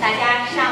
[0.00, 0.65] 大家上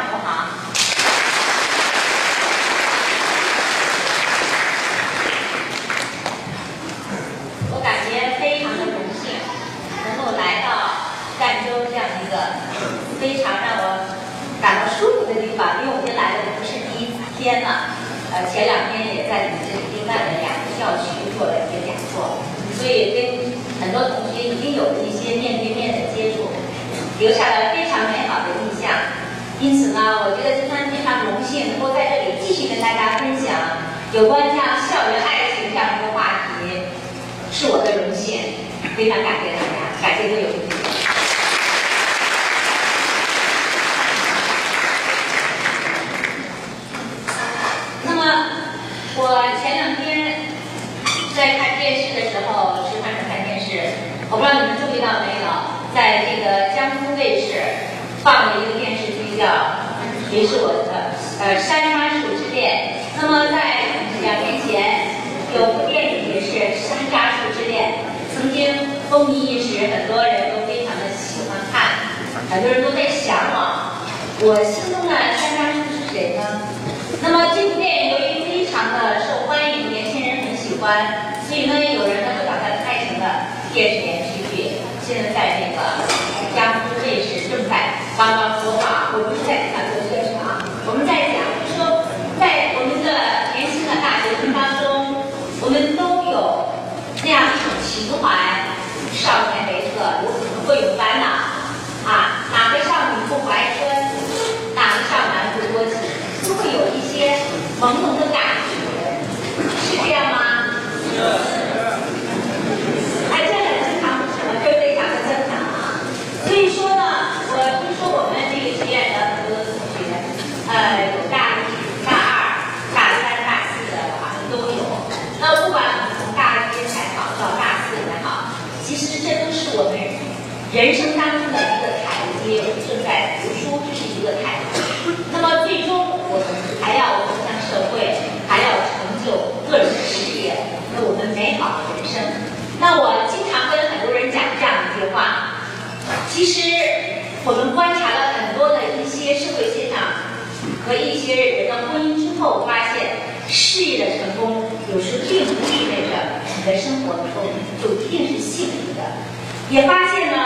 [159.70, 160.38] 也发现呢，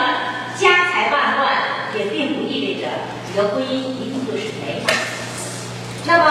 [0.57, 1.53] 家财万贯
[1.97, 2.87] 也并不意味着
[3.27, 4.95] 你的婚姻一定就是美满。
[6.05, 6.25] 那么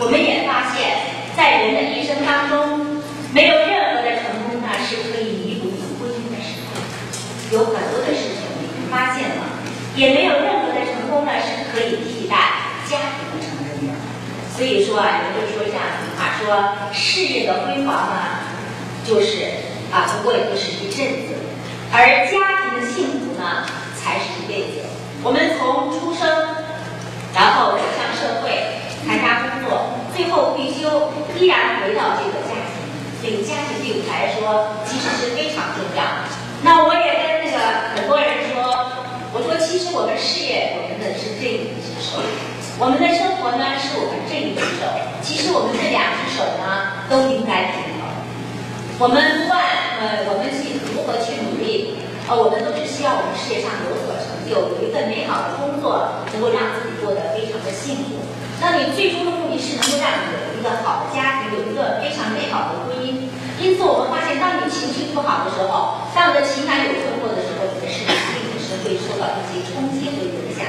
[0.00, 3.02] 我们也发现，在人的一生当中，
[3.32, 6.80] 没有任何的成功呢是可以弥补你婚姻的失败。
[7.52, 9.44] 有很多的事情我们发现了，
[9.94, 12.34] 也没有任何的成功呢是可以替代
[12.88, 13.94] 家庭的成功的。
[14.56, 18.42] 所以说啊，人就说这样一句话，说事业的辉煌呢，
[19.06, 19.44] 就是
[19.92, 21.37] 啊，不过也就是一阵子，
[21.90, 23.64] 而家庭的幸福呢，
[23.96, 24.84] 才是一辈子。
[25.22, 26.28] 我们从出生，
[27.34, 28.76] 然后走向社会，
[29.06, 32.76] 参加工作，最后退休，依然回到这个家庭。
[33.18, 36.04] 所以家庭对我来说其实是非常重要。
[36.62, 37.58] 那我也跟那个
[37.96, 38.62] 很多人说，
[39.34, 42.22] 我说其实我们事业我们的是这一只手，
[42.78, 44.86] 我们的生活呢是我们这一只手，
[45.18, 48.06] 其实我们这两只手呢都应该平衡。
[49.02, 49.58] 我们不管
[49.98, 51.57] 呃我们去如何去努力，
[52.28, 58.20] 呃我们都是希望我们事业上有所成就，有一份美好的工作，能够让自己过得非常的幸福。
[58.60, 63.32] 那你最终的目的是能够让你有一个好的家庭，有一个非常美好的婚姻。
[63.56, 70.68] 因此，我们发现，当你情绪不好的时候，当你的情感有困惑的时候，你的事业一定是会受到一些冲击和影响。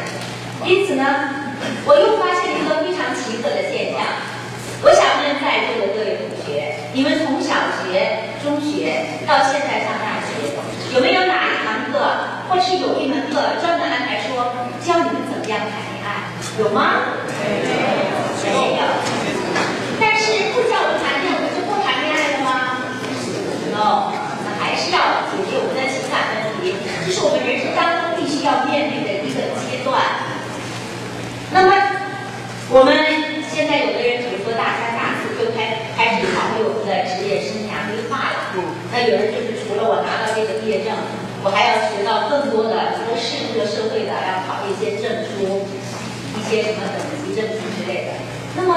[0.63, 4.07] 因此呢，我又发现一个非常奇特的现象。
[4.81, 7.51] 我想问在座的各位同学，你们从小
[7.83, 10.55] 学、中学到现在上大学，
[10.95, 11.28] 有没有，
[12.49, 16.33] 或是有一门课专门安排说教你们怎么样谈恋爱？
[16.57, 17.13] 有吗？
[18.43, 18.81] 没有。
[20.01, 22.49] 但是不教我们谈恋爱，我们就不谈恋爱了吗
[23.69, 26.73] ？No，那还是要解决我们的情感问题，
[27.05, 30.01] 这是我们人生当中必须要面对的一个阶段。
[31.53, 31.69] 那么
[32.73, 38.57] 我们现在有的人，比如说大三、大四就开开始考虑我们的职业生涯规划了。
[38.89, 40.97] 那有人就是除了我拿到这个毕业证，
[41.43, 45.63] 我还要学到更多的，除了适应这个社会的，要考一些证书，
[46.35, 48.19] 一些什么等级证书之类的。
[48.55, 48.75] 那么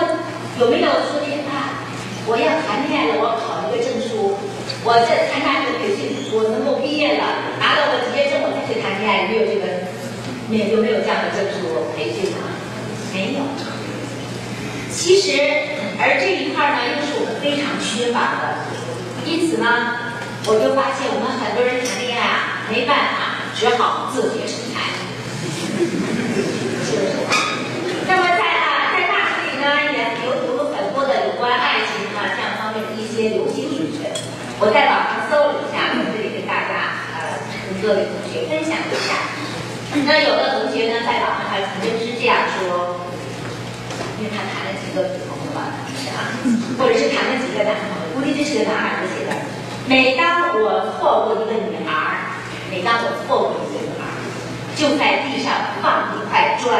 [0.60, 1.82] 有没有说这啊？
[2.26, 4.38] 我要谈恋爱了，我要考一个证书，
[4.84, 9.90] 我这参加这个培训，我能够毕业了，拿到我职业证，我再去谈恋爱，有没有这个？
[10.50, 12.36] 没有没有这样的证书培训呢？
[13.14, 13.40] 没有。
[14.92, 15.32] 其实，
[15.98, 18.68] 而这一块呢，又是我们非常缺乏的。
[19.24, 20.11] 因此呢，
[20.44, 24.90] 我就发现我们很多人谈恋爱啊，没办法，只好自学成才。
[28.10, 34.02] 那么在啊，在大学里呢，也有读了很多的有关爱情啊这样方面的一些流行语句。
[34.58, 37.38] 我在网上搜了一下，在这里跟大家呃，
[37.70, 39.14] 跟各位同学分享一下。
[40.02, 42.98] 那有的同学呢，在网上还曾经是这样说，
[44.18, 46.34] 因为他谈了几个女朋友吧，是吧？
[46.82, 49.61] 或者是谈了几个男朋友，估计这是个男孩子写的。
[49.86, 52.38] 每当我错过一个女孩，
[52.70, 54.00] 每当我错过一个女孩，
[54.76, 55.52] 就在地上
[55.82, 56.70] 放一块砖，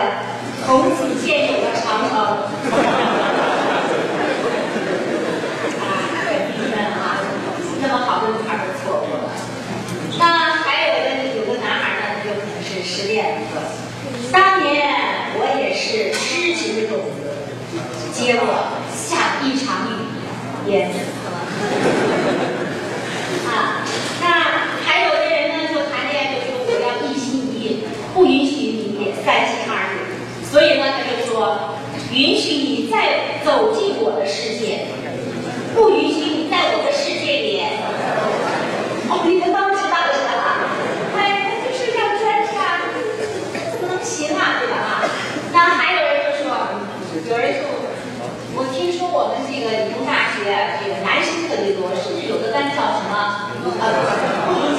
[0.64, 2.14] 从此见有了长城。
[5.81, 5.84] 啊，
[6.25, 7.19] 很郁闷啊！
[7.82, 9.25] 那么好的女孩都错过了。
[10.19, 10.22] 那
[10.62, 11.06] 还有的
[11.37, 13.60] 有个男孩呢，就可能是失恋了。
[14.31, 14.94] 当年
[15.34, 17.20] 我也是痴情的种子，
[18.12, 18.46] 结果
[18.94, 21.02] 像一场雨，淹没了。
[23.44, 23.84] 啊，
[24.22, 24.25] 那
[24.87, 27.84] 还有的人呢，就谈恋爱就说我要一心一意，
[28.14, 28.55] 不允许
[28.96, 29.94] 你三心二意，
[30.48, 31.76] 所以呢，他就说
[32.12, 34.87] 允许你再走进我的世界，
[35.75, 37.60] 不允许你在我的世界里。
[39.10, 40.64] 哦，你们都知道的是吧？
[41.19, 42.88] 哎，那就是要专差，
[43.69, 44.56] 怎么能行啊？
[44.64, 45.05] 对吧？
[45.05, 45.05] 啊，
[45.52, 46.48] 那还有人就说，
[47.28, 47.69] 有人说，
[48.56, 50.48] 我听说我们这个理工大学
[50.81, 53.52] 这个男生特别多，甚至有的班叫什么？
[53.62, 53.84] 呃，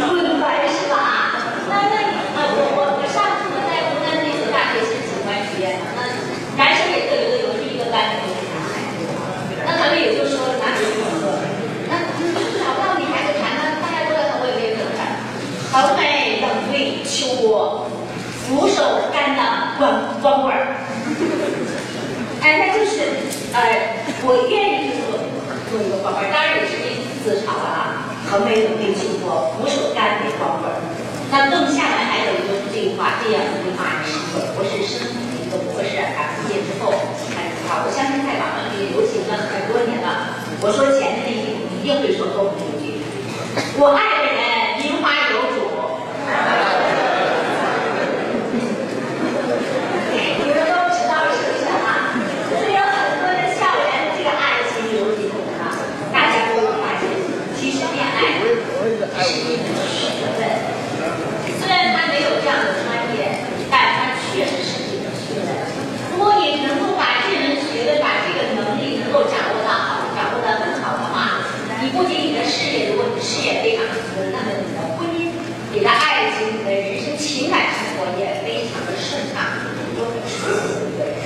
[0.10, 0.98] 不明白是吧？
[0.98, 1.96] 啊，那那
[2.34, 6.10] 呃，我我我上次呢在湖南那个大学是景观学院的，那
[6.58, 9.06] 男生也特别多，有时一个班都是男孩子，
[9.62, 11.38] 那他们也就说男生很多，
[11.88, 15.16] 那就是找不到女孩子谈呢，大家都在谈，我也没有怎么谈。
[15.72, 17.88] 横眉冷对秋波，
[18.44, 20.76] 俯首甘当光光棍儿。
[22.44, 23.00] 哎，那就是
[23.56, 25.24] 呃，我愿意做
[25.72, 28.12] 做一个光棍儿，当然也是因自嘲了啊。
[28.30, 30.82] 横眉冷对秋波，俯首甘为光棍儿。
[31.30, 36.90] 那更下面还有一个是这句话，这样一句话是一个博士生的一个博士啊，毕业之后
[37.30, 40.42] 看这句话，我相信在网上也流行了很多年了。
[40.66, 43.04] 我说前面那句，你一定会说后面一句。
[43.76, 45.68] 我爱的人名花有主。
[50.40, 52.16] 你们都知道是不是啊？
[52.48, 55.28] 就是有很多的校园的这个爱情流行
[55.60, 55.76] 啊，
[56.16, 57.12] 大家都有发现，
[57.60, 58.40] 其实恋爱
[59.20, 60.48] 是一门学问。
[61.60, 65.52] 虽然他没有这样的专业，但他确实是一门学问。
[66.16, 71.42] 如果你能够把这门学问、把这个能力能够掌握到好、掌握得很好的话，
[71.82, 75.34] 你不仅你的事业，如果你事业非常成功，那么你的婚姻、
[75.74, 79.42] 你的爱情、你的人生情感生活也非常的顺畅，
[79.74, 81.18] 你就很舒服的一个人。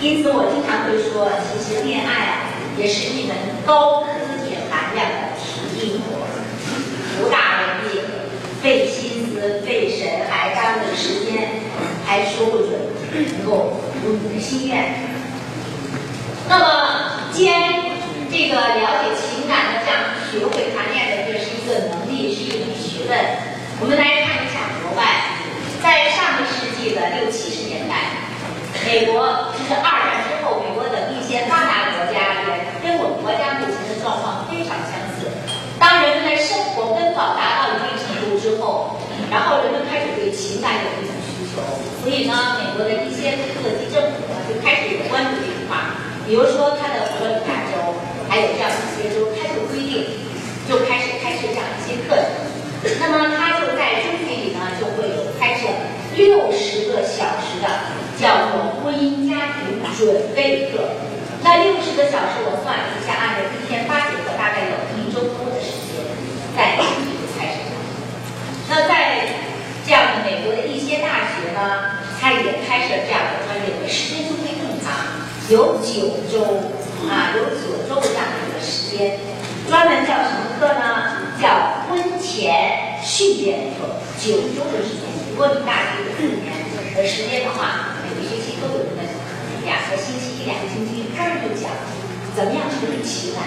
[0.00, 2.48] 因此，我经常会说，其实恋爱啊，
[2.80, 3.36] 也是一门
[3.66, 4.06] 高科
[4.42, 6.24] 技含量的体力活，
[7.20, 8.00] 不大容易，
[8.62, 11.60] 费心思、费神，还耽误时间，
[12.06, 12.70] 还说不准
[13.12, 14.94] 能够如你的心愿。
[16.48, 16.64] 那么，
[17.34, 17.60] 既然
[18.32, 23.18] 这个了解情感的这样学会谈恋爱的，这是一个能力，是一门学问。
[23.82, 25.36] 我们来看一下国外，
[25.82, 28.24] 在上个世纪的六七十年代，
[28.88, 35.30] 美国就是二战之后，美国等一些发达国家也跟我们国家目前的状况非常相似。
[35.78, 40.04] 当人们的生活温饱达到一定程度之后，然后人们开
[40.60, 41.64] 始对情感有一种需求，
[42.04, 43.32] 所以呢，美国的一些
[43.64, 45.96] 各级政府呢就开始有关注这一块儿。
[46.28, 47.96] 比如说，它的佛罗里达州
[48.28, 50.04] 还有这样一些州开始规定，
[50.68, 52.44] 就开始开设这样一些课程。
[53.00, 55.66] 那么，它就在中学里呢，就会有开设
[56.14, 61.00] 六十个小时的叫做婚姻家庭准备课。
[61.42, 66.04] 那六十个小时，我算一下，按照一天八节课，大概有一周多的时间
[66.54, 67.80] 在中学就开始了。
[68.68, 69.40] 那在
[69.84, 75.20] 这样的美国的一些大学呢，它也开设这样的专业，时间就会更长。
[75.48, 76.70] 有九周
[77.08, 79.18] 啊，有九周这样的一个时间，
[79.68, 81.28] 专门叫什么课呢？
[81.40, 85.10] 叫婚前训练课，九周的时间。
[85.30, 86.52] 如果你大学有四年
[86.94, 89.08] 的时间的话，每个学期都有那么
[89.64, 91.70] 两个星期、一两个星期，专门就讲
[92.36, 93.42] 怎么样处理情感。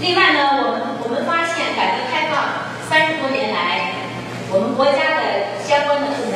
[0.00, 3.92] 另外呢，我们我们发现改革开放三十多年来，
[4.50, 6.34] 我们国家的相关的部门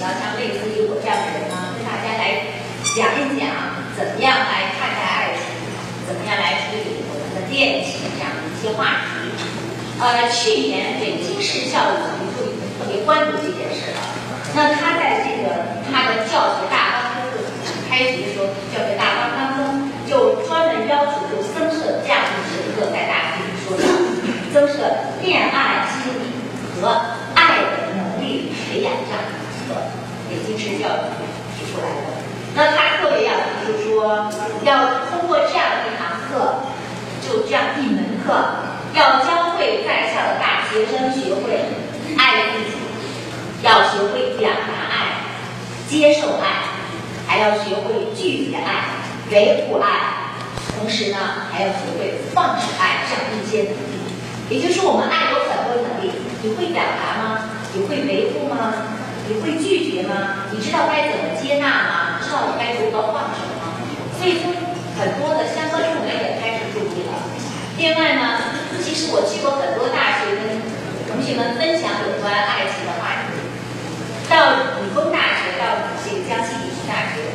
[0.00, 1.76] 到像类似于我这样的人呢？
[1.76, 2.56] 跟大家来
[2.96, 5.44] 讲一讲，怎么样来看待爱情，
[6.08, 9.28] 怎么样来处理我们的恋情这样的一些话题。
[10.00, 14.00] 呃，去年北京市教育局就已经特别关注这件事了。
[14.56, 17.52] 那他在这个他的教学大纲就是
[17.84, 23.84] 开学的时候，教学大纲当中就专门要求就增设这样的一个在大学里说的，
[24.48, 25.59] 增设恋爱。
[30.82, 30.88] 要
[31.56, 32.20] 提出来的。
[32.54, 33.32] 那他特别要
[33.62, 34.30] 提出说，
[34.64, 36.64] 要通过这样一堂课，
[37.22, 38.34] 就这样一门课，
[38.94, 41.62] 要教会在校的大学生学会
[42.18, 42.76] 爱自己，
[43.62, 45.22] 要学会表达爱，
[45.88, 46.66] 接受爱，
[47.26, 48.98] 还要学会拒绝爱，
[49.30, 50.34] 维护爱，
[50.76, 51.18] 同时呢，
[51.52, 54.00] 还要学会放手爱这样一些能力。
[54.48, 56.10] 也就是我们爱有很多能力，
[56.42, 57.42] 你会表达吗？
[57.72, 58.74] 你会维护吗？
[59.30, 60.50] 你会拒绝吗？
[60.50, 62.18] 你知道该怎么接纳吗？
[62.20, 63.78] 知道该如何放手吗？
[64.18, 64.50] 所以说，
[64.98, 67.30] 很多的相关部门也开始注意了。
[67.78, 68.42] 另外呢，
[68.82, 70.58] 其实我去过很多大学，跟
[71.06, 73.38] 同学们分享有关爱情的话题。
[74.26, 77.30] 到理工大学，到这个江西理工大学，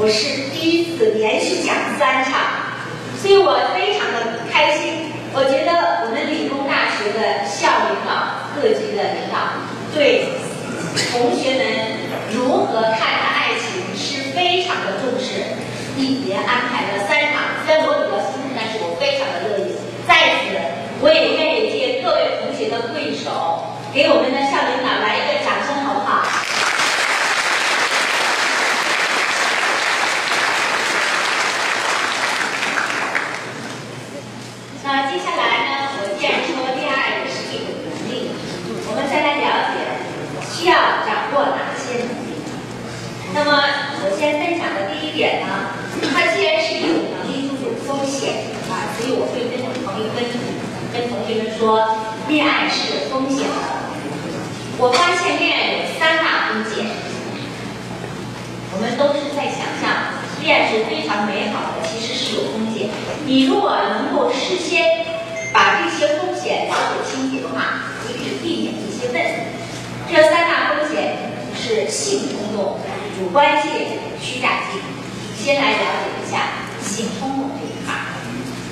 [0.00, 2.80] 我是第一次连续讲三场，
[3.20, 5.12] 所以我非常的开心。
[5.34, 9.60] 我觉得我们理工大学的校领导、各级的领导
[9.92, 10.40] 对。
[10.94, 11.64] 同学们
[12.32, 15.42] 如何看待爱情是非常的重视，
[15.96, 19.74] 一年安排了三场，虽然我比较辛苦，但是我非常的乐意。
[20.06, 20.54] 在此，
[21.00, 26.22] 我也愿意借各位同学的贵手，给我们的校领导来一个掌声，好不好？
[34.84, 35.90] 那接下来呢？
[35.98, 38.30] 我既然说恋爱也是一种能力，
[38.86, 39.82] 我们再来了解。
[40.54, 42.40] 需要掌握哪些能力？
[43.44, 43.60] 那么，
[44.00, 50.24] 我先分享的第一点呢，它既然是一种能力，就有风险啊，所以我会跟同学跟
[50.96, 51.84] 跟同学们说，
[52.26, 53.92] 恋爱是有风险的。
[54.80, 56.88] 我发现恋爱有三大风险，
[58.72, 62.88] 我们都是在想象恋爱是非常美好的，其实是有风险。
[63.26, 65.04] 你如果能够事先
[65.52, 69.52] 把这些风险了解清楚的话，你可以避免一些问题。
[70.08, 72.80] 这三大风险是性冲动、
[73.34, 74.78] 主观性、虚假性。
[75.34, 77.90] 先来了解一下性冲动这一块。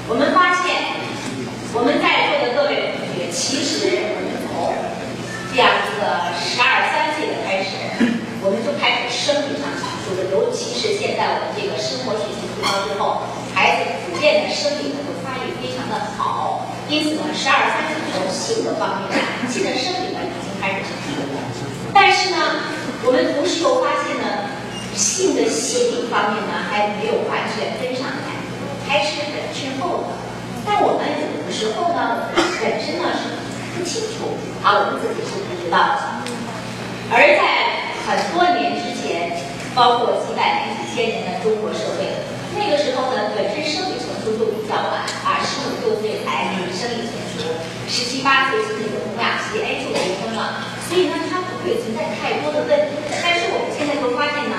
[0.06, 1.02] 我们发现，
[1.74, 4.70] 我们在座的各位同学，其实我们从
[5.50, 7.74] 这样一个十二三岁的开始，
[8.38, 10.30] 我们就开始生理上成熟了。
[10.30, 19.18] 尤其是现在我们这个生活水平提高之后，孩子普遍的生理呢都发育非常的好，因此呢，十二三岁的时候性格方面，
[19.50, 21.50] 性的生理呢已经开始成熟了。
[21.92, 22.38] 但是呢，
[23.04, 24.41] 我们同时又发现呢，
[24.94, 28.28] 性的心理方面呢还没有完全跟上来，
[28.86, 30.04] 还是很滞后的。
[30.64, 32.28] 但我们有的时候呢，
[32.60, 33.34] 本身呢是
[33.74, 36.22] 不清楚，啊我们自己是不知道的。
[37.10, 39.36] 而在很多年之前，
[39.74, 42.06] 包括几百年、几千年的中国社会，
[42.54, 47.52] 那个时候呢，本身生理成熟就比较晚，啊，十五六岁才生理成熟，
[47.88, 50.62] 十七八岁是那个童养媳，哎，就结婚了。
[50.88, 53.02] 所以呢，它不会存在太多的问题。
[53.18, 54.56] 但是我们现在就发现呢，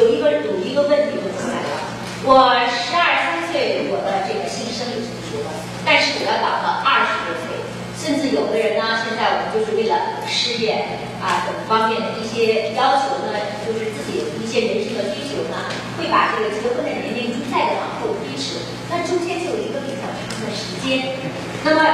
[0.00, 1.92] 有一个有一个问题就出来了。
[2.24, 5.52] 我十二三岁，我的这个性生理成熟了，
[5.84, 7.60] 但是我要等到二十多岁，
[8.00, 15.68] 甚至有的人呢，现在我们就是为了事业啊等方面的一些要求呢，就是自己一些人生的需求呢，
[16.00, 21.20] 会把这个结婚的年龄再的往后推迟，那中间就有一个比较长的时间。
[21.60, 21.84] 那么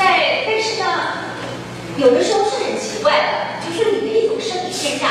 [0.00, 1.28] 在但是呢。
[1.98, 5.10] 有的时候是很奇怪的，就是你的一种生理现象，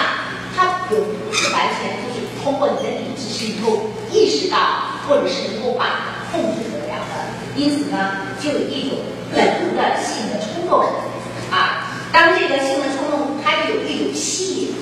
[0.55, 1.03] 它有
[1.37, 4.57] 是完全就是通过你的理智是能够意识到，
[5.07, 7.13] 或者是能够把控制得了的。
[7.55, 8.97] 因此呢，就有一种
[9.33, 10.83] 本能的性的冲动
[11.51, 11.93] 啊。
[12.11, 14.75] 当这个性的冲动它有一种吸引，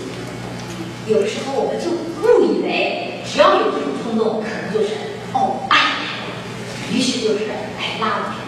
[1.08, 1.92] 有的时候我们就
[2.24, 4.96] 误以为只要有这种冲动，可能就是
[5.34, 5.78] 哦爱，
[6.94, 8.46] 于是就是来拉我。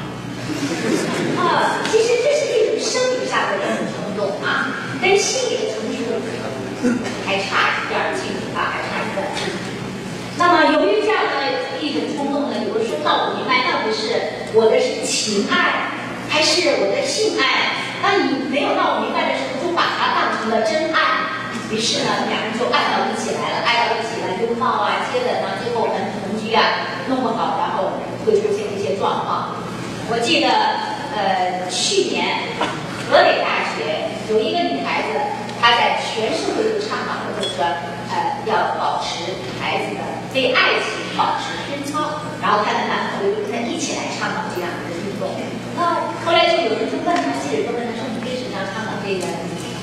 [1.41, 4.71] 啊，其实这是一种生理上的一种冲动啊，
[5.01, 5.99] 跟心理的成熟
[7.25, 9.57] 还差一点距离啊，还差一段距离。
[10.37, 15.91] 那么，由于这样的一种冲动呢，有的时候闹不明白到底是我的是情爱
[16.29, 17.83] 还是我的性爱。
[18.01, 21.35] 当你没有闹明白的时候，就把它当成了真爱。
[21.67, 26.63] 于是呢，两人就爱到一起来了，爱到一起了，拥抱啊，接吻啊，最后我们同居啊，
[27.11, 29.59] 弄不好，然后会出现一些状况。
[30.07, 30.47] 我记得，
[31.11, 32.55] 呃，去年
[33.11, 35.19] 河北大学有一个女孩子，
[35.59, 37.67] 她在全社会都倡导的就是说，
[38.15, 39.99] 呃，要保持孩子的
[40.31, 42.23] 对爱情保持贞操。
[42.39, 45.27] 然后她的男朋友就跟她一起来倡导这样的运动。
[45.75, 46.97] 那后来就有人就
[47.47, 49.23] 问她，记者就问他说：“你为什么要倡导这个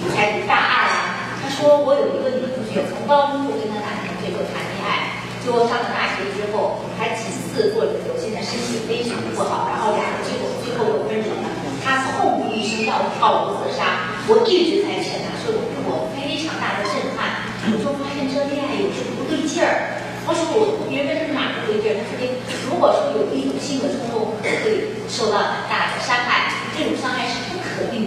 [0.05, 1.01] 女孩子大二啊？”
[1.41, 8.13] 他说：“我有一个女同学，从高中就跟他男朋友最后谈恋爱，最后上了大学之后还几次做旅游。”
[8.45, 11.49] 身体非常不好，然后俩人最后最后又分手了。
[11.81, 14.21] 他痛不欲生，要跳楼自杀。
[14.29, 17.49] 我一直在劝他，说给我非常大的震撼。
[17.73, 19.97] 我说发现这恋爱有时不对劲儿。
[20.29, 21.97] 他说我别人为什么哪不对劲儿？
[21.97, 22.21] 他说
[22.69, 26.53] 如果说有一种性的冲动，会受到很大的伤害。
[26.77, 27.41] 这种伤害是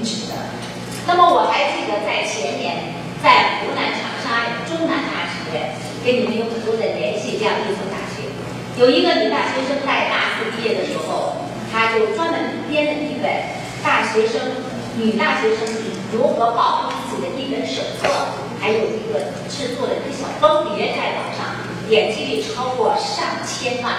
[0.07, 0.33] 不可预知的。
[1.05, 8.31] 那么我还记得在前年，在湖南长沙中南大学跟你们有很多的联系，这样一所大学，
[8.79, 13.27] 有一个女大学生在大四毕业的时候，她就专门编了一本
[13.83, 14.63] 大学生
[14.95, 15.67] 女大学生
[16.11, 18.07] 如何保护自己的一本手册，
[18.59, 23.93] 还有一个制作的一个小封碟在网上，点击率超过上千万。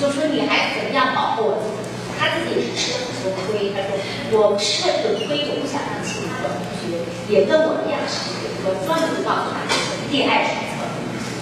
[0.00, 1.91] 就说女孩子怎么样保护自己，
[2.22, 3.74] 他自己也是吃了很多亏。
[3.74, 3.82] 他
[4.30, 8.46] 说我吃了这个亏，我不想让其他的同学也跟我一样吃亏。
[8.62, 9.66] 我专门告诉她
[10.14, 10.86] 恋爱手册，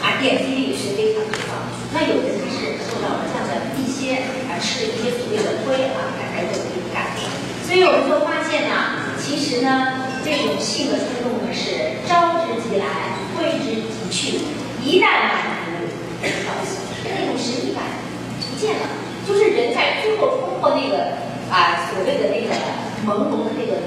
[0.01, 1.69] 啊，点击率是非常的高。
[1.93, 7.29] 那有的人是受到了这样的一些啊吃了一些所谓的亏啊，才才有这个感觉。
[7.69, 14.41] 所以我们就发现呢，其实呢，这种性的冲动呢是招之即来，挥之即去，
[14.81, 15.85] 一旦满足，
[16.25, 17.85] 消失，那种神秘感
[18.41, 19.10] 不见了。
[19.27, 21.19] 就是人在最后突破那个
[21.51, 22.55] 啊所谓的那个
[23.07, 23.81] 朦胧的那个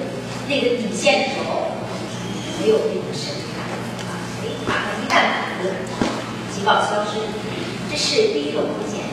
[0.48, 1.74] 那个底线的时候，
[2.62, 3.64] 没有那种神秘感
[4.08, 4.12] 啊，
[4.42, 5.70] 哎，马上一旦满足，
[6.54, 7.20] 即告消失。
[7.92, 9.06] 这是第一个风险。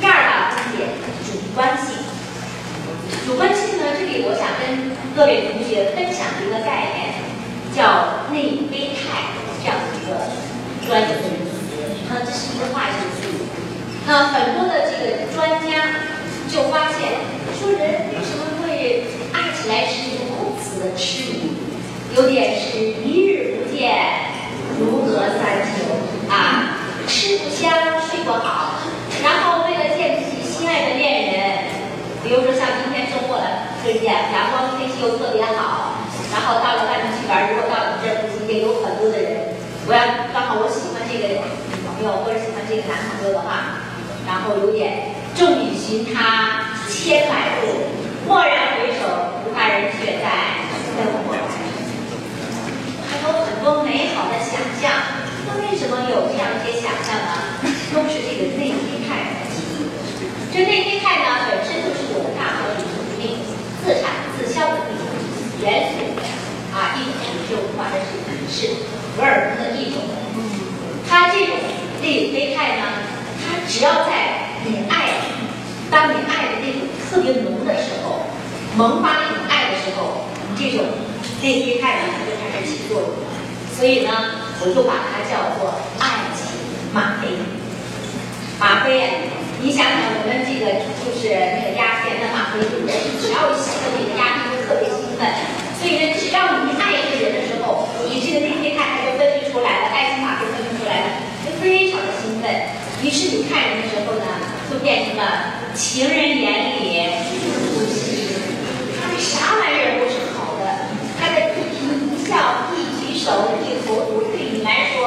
[0.00, 0.88] 第二大风险，
[1.24, 1.96] 主观性。
[3.24, 7.14] 主观性呢，这里我想跟各位同学分享一个概念，
[7.76, 9.30] 叫内啡肽
[9.62, 10.26] 这样的一个
[10.86, 11.52] 专有名词。
[12.10, 13.21] 那这是一个化学。
[14.04, 15.86] 那很多的这个专家
[16.50, 17.22] 就发现，
[17.58, 21.56] 说人为什么会爱起来是如此的痴迷，
[22.16, 23.94] 有点是一日不见
[24.78, 25.96] 如隔三秋
[26.28, 27.70] 啊，吃不香
[28.10, 28.80] 睡不好，
[29.22, 31.58] 然后为了见自己心爱的恋人，
[32.24, 35.94] 比如说像今天周末了，这阳阳光天气又特别好，
[36.34, 39.54] 然后到了外面去玩，如果到你这附近也有很多的人，
[39.86, 40.02] 我要
[40.34, 43.81] 刚好我喜欢这个女朋友或者喜欢这个男朋友的话。
[44.26, 47.66] 然后有点众里寻他千百度，
[48.28, 50.62] 蓦然回首，不他人却在
[50.96, 51.82] 灯火阑珊处。
[53.10, 54.90] 还有很多美好的想象。
[55.44, 57.32] 那为什么有这样一些想象呢？
[57.92, 59.90] 都是这个内啡肽的激励。
[60.54, 62.86] 这内啡肽呢，本身就是我们大脑里
[63.18, 63.42] 面
[63.82, 65.04] 自产自销的一种
[65.60, 65.98] 元素
[66.72, 68.10] 啊，一种就或者是
[68.48, 70.00] 是荷尔蒙的一种。
[71.10, 71.56] 它这种
[72.00, 72.82] 内啡肽呢？
[73.68, 75.10] 只要在你爱，
[75.90, 78.26] 当你爱的那种特别浓的时候，
[78.76, 80.86] 萌发那种爱的时候，这种
[81.40, 83.10] 内啡肽呢，它就开始起作用。
[83.74, 84.10] 所以呢，
[84.60, 86.52] 我就把它叫做爱情
[86.92, 87.38] 吗啡。
[88.60, 95.26] 吗啡，你想想，我们这个就是那个鸦片的吗啡，人只要吸了那个鸦片就特别兴奋。
[95.80, 101.06] 所以呢，只要你爱一个人的时候，你这个内啡肽它就分泌出来了，爱情吗啡分泌出来了，
[101.42, 102.46] 就非常的兴奋。
[103.02, 104.26] 于是你看人的时候呢，
[104.92, 105.24] 变成了
[105.74, 108.44] 情人眼里出西施，
[109.00, 115.00] 他的啥玩意儿都是好的，他的一颦一笑、一举手、一投足，对你来说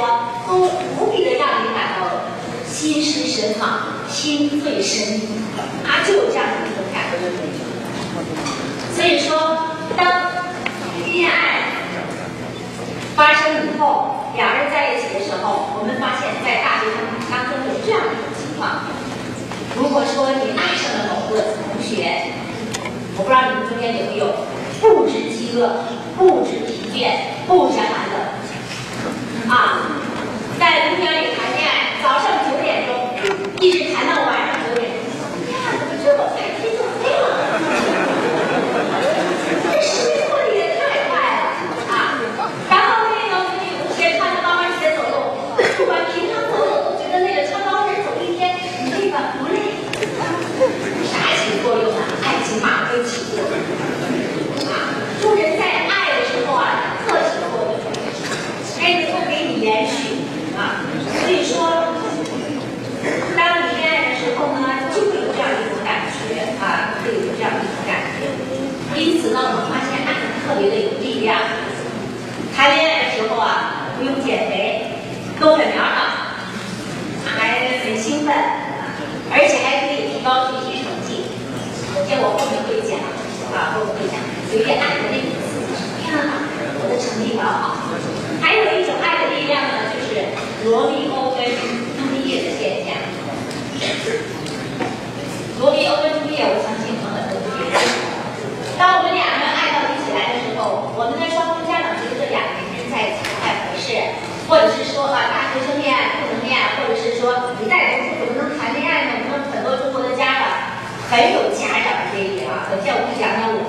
[0.47, 0.65] 都
[0.97, 2.25] 无比的让你感到
[2.65, 5.27] 心驰神往、心醉神迷，
[5.85, 7.21] 啊，就有这样的一种感觉。
[8.95, 10.31] 所以说，当
[11.05, 11.61] 恋爱
[13.15, 18.81] 发生以后，两人在一起的时候，我们发现，在大学生当中有这样一种情况：
[19.75, 22.31] 如果说你爱上了某个同学，
[23.17, 24.31] 我不知道你们中间有没有
[24.79, 25.83] 不止饥饿、
[26.17, 28.15] 不止疲倦、不知寒冷。
[29.51, 29.91] 啊，
[30.57, 32.95] 在公园里谈恋爱，早上九点钟
[33.59, 35.19] 一直谈到晚上九点钟，
[35.51, 37.27] 呀，怎么这么快天就黑了？
[39.71, 40.79] 这时间过得也太
[41.11, 41.51] 快了
[41.91, 41.93] 啊！
[42.69, 43.03] 然后。
[45.77, 49.59] 不管平常走走都觉得那个穿高跟走一天，你这个不累，
[51.03, 51.99] 啥起作用呢？
[52.23, 53.51] 爱情吗啡起作用
[54.71, 54.73] 啊！
[55.21, 57.75] 助人在爱的时候啊，特起作用，
[58.79, 60.25] 还能够给你延续
[60.57, 60.81] 啊。
[61.21, 61.93] 所以说，
[63.35, 68.31] 当你恋爱的时候呢，就会有这样一种感觉啊，会有这样一种感觉。
[68.99, 70.09] 因此呢，我们发现爱
[70.47, 71.37] 特别的有力量。
[72.65, 74.89] 谈恋爱的时候啊，不用减肥。
[75.39, 75.85] 都很苗条，
[77.29, 78.33] 还很兴奋，
[79.29, 81.29] 而且还可以提高学习成绩。
[81.93, 82.97] 首先我后面会讲
[83.53, 84.17] 啊，后面会讲，
[84.49, 86.41] 有点爱的那种刺激，天哪，
[86.81, 87.85] 我的成绩要好。
[88.41, 90.25] 还有一种爱的力量呢，就是
[90.65, 92.97] 罗密欧跟朱丽叶的现象。
[95.61, 97.69] 罗密欧跟朱丽叶，我相信很多同学
[98.73, 103.99] 当我们两个人爱到一起来的时候，我们的双方家长觉得这两个人在一起不太合适。
[104.45, 109.25] 或者是说啊，大学生恋爱不能恋爱，或者是说你在读书怎么能谈恋爱呢？
[109.25, 110.77] 我们很多中国的家长
[111.09, 112.69] 很有家长的魅力啊。
[112.69, 113.65] 首先我们讲讲我。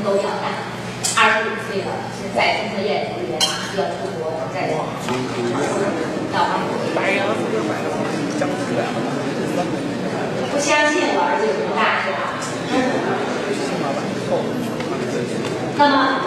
[0.00, 0.56] 都要干。
[1.20, 4.80] 二十五岁了，现在中科院读研马上就要出国，再到
[6.48, 6.72] 韩国。
[10.50, 12.18] 不相信我儿子有多大是吧？
[15.80, 16.20] 那么，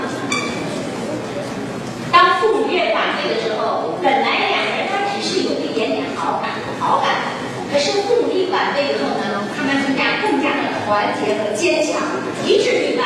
[2.11, 7.37] 当父母越反对的时候，本来两个人他只是有一点点好感，好感。
[7.71, 12.01] 可是父母一反对以后呢，他们更加更加的团结和坚强，
[12.43, 13.05] 一致对外，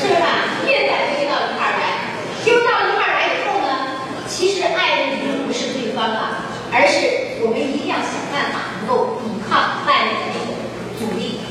[0.00, 0.64] 是不是啊？
[0.64, 6.40] 越反对越到一块儿来，就到一块儿来以后呢，其实爱的已经不是对方了，
[6.72, 10.56] 而是我们一定要想办法能够抵抗外面的那种
[10.98, 11.44] 阻力。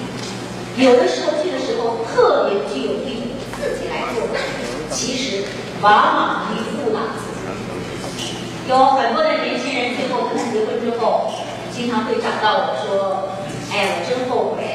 [0.77, 4.21] 有的时候这个时候特别具有力量，自己来做，
[4.91, 5.41] 其实
[5.81, 7.29] 往往容易误导自
[8.17, 8.33] 己。
[8.67, 11.31] 有很多的年轻人最后跟他结婚之后，
[11.71, 13.29] 经常会找到我说
[13.71, 14.65] ：“哎呀，我真后悔，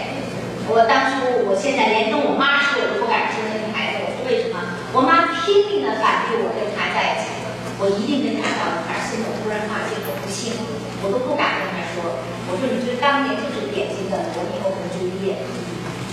[0.70, 4.06] 我当初，我现在连跟我妈说我都不敢生那个孩子。
[4.06, 4.56] 我说为什么？
[4.96, 7.28] 我妈拼命的反对我跟他在一起，
[7.76, 9.00] 我一定跟他到一块儿。
[9.04, 10.56] 现在我突然发现我不幸，
[11.04, 12.16] 我都不敢跟他说。
[12.48, 15.42] 我说你这当年就是典型的罗密欧和朱丽叶。”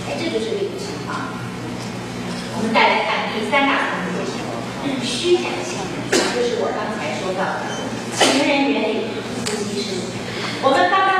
[0.04, 1.16] 哎，这就是这种情况。
[2.58, 3.99] 我们再来看第三大
[4.82, 5.06] 层次是？
[5.06, 5.78] 虚假性，
[6.34, 7.40] 就是我刚才说的
[8.16, 9.08] 情人眼里
[9.44, 9.84] 出西施。
[10.62, 11.10] 我们刚刚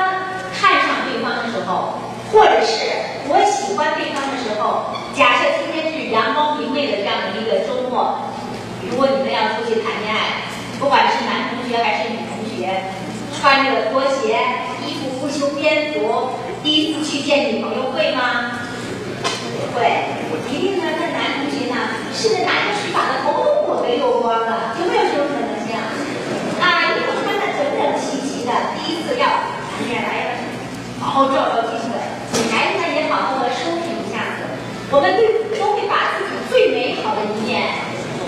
[0.53, 2.01] 看上对方的时候，
[2.33, 8.29] 或者是我喜欢对方的时候，假设今天是阳光明媚的这样的一个周末，
[8.89, 12.93] 如果你们要出去谈恋爱，不管是男同学还是女同学，
[13.37, 14.41] 穿着拖鞋，
[14.85, 18.61] 衣服不修边幅，第一次去见女朋友会吗？
[19.77, 20.09] 会，
[20.51, 20.85] 一定呢。
[20.99, 21.77] 那男同学呢，
[22.13, 25.77] 甚至男的是把他头都抹得溜光了，有没有这种可能性？
[26.59, 29.27] 啊，一定穿的整整齐齐的，第一次要
[29.71, 30.31] 谈恋爱了，
[31.21, 31.93] 好好照照镜子。
[32.33, 34.49] 女孩子呢也好好的收拾一下子，
[34.89, 37.77] 我们对都会把自己最美好的一面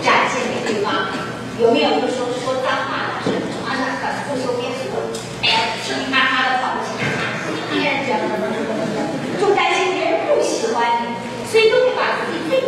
[0.05, 1.09] 展现给对方。
[1.57, 3.33] 有没有就说说脏话的？
[3.65, 4.93] 啊，那个不修边幅，
[5.41, 11.17] 哎呀，噼里啪啦的跑过去，哎呀，讲什么什么什么，就担心别人不喜欢你。
[11.49, 12.61] 所以都会把自己最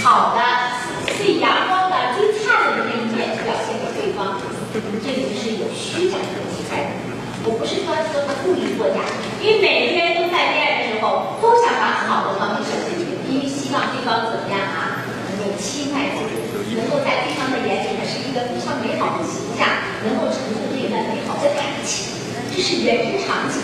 [0.00, 0.40] 好的、
[1.20, 4.40] 最阳光的、最灿烂的那一面表现给对方，
[5.04, 7.12] 这里面是有虚假的题材的。
[7.46, 8.98] 我不是说说他故意作假，
[9.38, 19.64] 因为每个人都在恋爱的时候都想把好的方面表现出来，因为希望对方怎么样啊，能够亲爱自己，能够在对方的眼里呢是一个非常美好的形象，
[20.02, 22.18] 能够成就这一段美好的感情，
[22.50, 22.58] 这
[23.26, 23.60] 场景。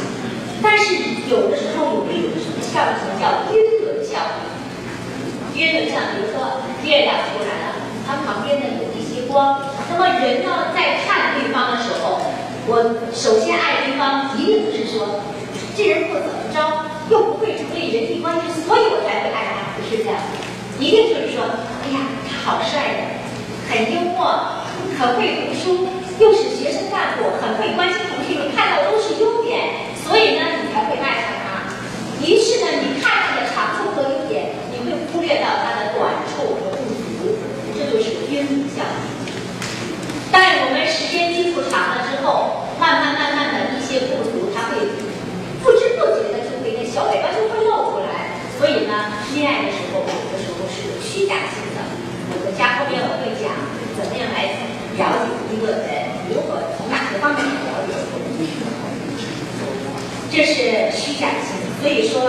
[0.62, 0.94] 但是
[1.30, 4.52] 有的时候有一种什么效应叫晕轮效应。
[5.54, 7.76] 约的像，比如说月亮出来了，
[8.08, 9.60] 它旁边呢有一些光。
[9.92, 12.24] 那么人呢在看对方的时候，
[12.64, 15.20] 我首先爱对方，一定不是说
[15.76, 20.16] 这人不怎么着，又不会处理人际关系，所以我才会爱他，不是这样。
[20.80, 21.44] 一定就是说，
[21.84, 23.00] 哎呀，他好帅的，
[23.68, 24.56] 很幽默，
[24.96, 25.84] 很会读书，
[26.16, 31.68] 又是学生干部，很会关心同学们，看到都是优点，所以呢你才会爱上他。
[32.24, 34.56] 于是呢，你看他的长处和优点。
[34.82, 37.38] 会忽略到他的短处和不足，
[37.70, 38.98] 这就是晕轮效应。
[40.32, 44.82] 但我们时间接触长了之后，慢慢慢慢的一些不足，他会
[45.62, 48.42] 不知不觉的就会那小尾巴就会露出来。
[48.58, 51.86] 所以呢，恋爱的时候有的时候是有虚假性的。
[52.34, 53.54] 我们家后面我会讲
[53.94, 54.66] 怎么样来
[54.98, 57.94] 了解一个人，如何从哪些方面来了解
[60.26, 61.62] 这是虚假性。
[61.81, 62.24] 所所以说。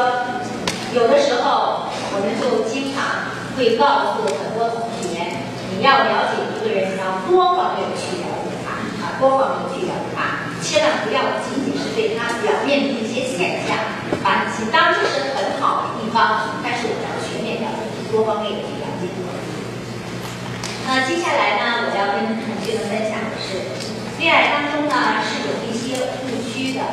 [0.94, 5.42] 有的时候，我们就经常会告诉很多同学，
[5.74, 13.74] 你要了解一个人，你要多方面的去了解他，啊，多方面的去了解他，千万不要仅仅是对他表面的一些现象，
[14.22, 19.10] 把其当这是很好的地方，但是我们要全面了解，多方面的去了解。
[20.86, 23.66] 那接下来呢，我要跟同学们分享的是，
[24.20, 25.98] 恋爱当中呢是有一些
[26.30, 26.84] 误区的。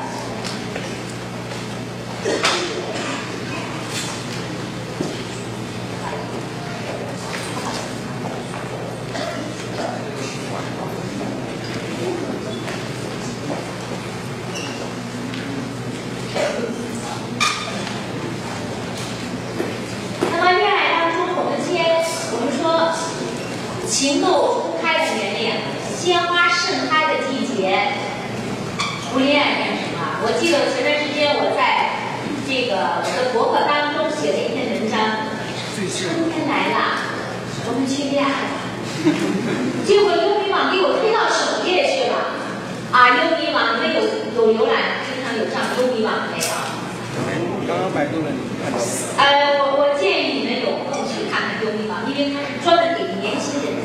[24.00, 25.52] 情窦初开的年龄，
[25.94, 27.76] 鲜花盛开的季节，
[29.12, 30.24] 不恋爱干什么？
[30.24, 32.00] 我记得前段时间我在
[32.48, 35.28] 这个我的博客当中写了一篇文章，
[35.76, 36.96] 春天来了，
[37.68, 38.72] 我们去恋爱吧。
[39.84, 42.40] 结果优米网给我推到首页去了。
[42.96, 44.00] 啊，优米网，你们有
[44.32, 46.48] 有浏览，经常有上优米网没有？
[47.68, 48.84] 刚刚百度了，你看到了？
[49.20, 53.84] 呃，我我建议你们有空去看看优啊，因为它是专门给年轻人的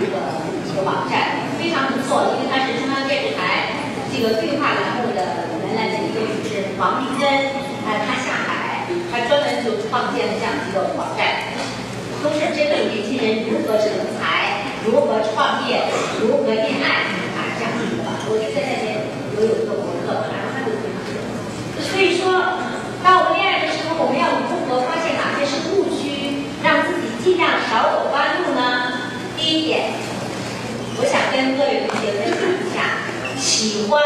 [0.00, 0.16] 一个
[0.64, 2.36] 一个网站，非常不错。
[2.36, 3.72] 因为它是中央电视台
[4.12, 7.26] 这个对话栏目的原来的一个主持人王丽珍，
[7.84, 11.52] 哎，她下海，她专门就创建了这样一个网站，
[12.22, 15.88] 都是针对年轻人如何成才、如何创业、
[16.20, 18.08] 如何恋爱啊这样子的一个。
[18.28, 19.06] 我就在那边
[19.36, 20.98] 我有一个博客，然后他就非常
[21.78, 22.26] 所以说，
[23.04, 28.98] 当我们恋爱的时候，我们要如何发现哪些是误区，让自己尽量少走弯路呢？
[29.38, 29.94] 第一点，
[30.98, 32.96] 我想跟各位同学分享一下，
[33.36, 34.00] 喜欢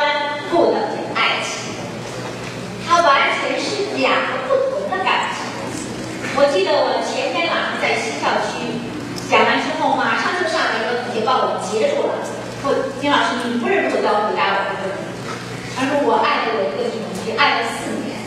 [0.50, 1.78] 不等于爱情，
[2.84, 5.46] 它完全是两个不同的感情。
[6.34, 8.82] 我记得我前天晚上在西校区
[9.30, 12.18] 讲完之后，马上就上来一个同学把我截住了，
[12.66, 15.06] 说：“金老师，你不是不要回答我的问题。”
[15.78, 18.18] 他说：“我爱过我一个女同学，爱了四年。”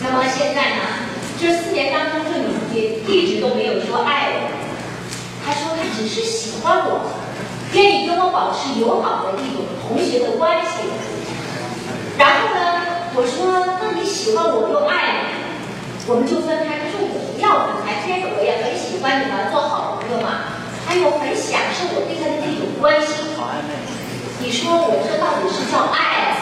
[0.00, 1.04] 那么现在呢？
[1.36, 4.48] 这四年当中，这女同学一直都没有说爱我。
[5.44, 7.12] 她说她只是喜欢我，
[7.72, 10.70] 愿意跟我保持友好的一种同学的关系。
[12.18, 12.82] 然后呢，
[13.14, 15.30] 我说那你喜欢我又爱你，
[16.06, 16.78] 我们就分开。
[16.80, 20.28] 他说我不要分开，既然我也很喜欢你嘛，做好朋友嘛，
[20.86, 23.08] 还有很享受我对他的这种关心。
[24.38, 26.36] 你说我这到底是叫爱，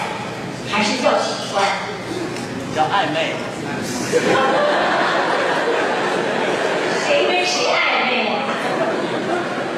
[0.68, 1.62] 还是叫喜欢？
[2.74, 3.30] 叫暧昧。
[7.06, 8.34] 谁跟谁暧昧？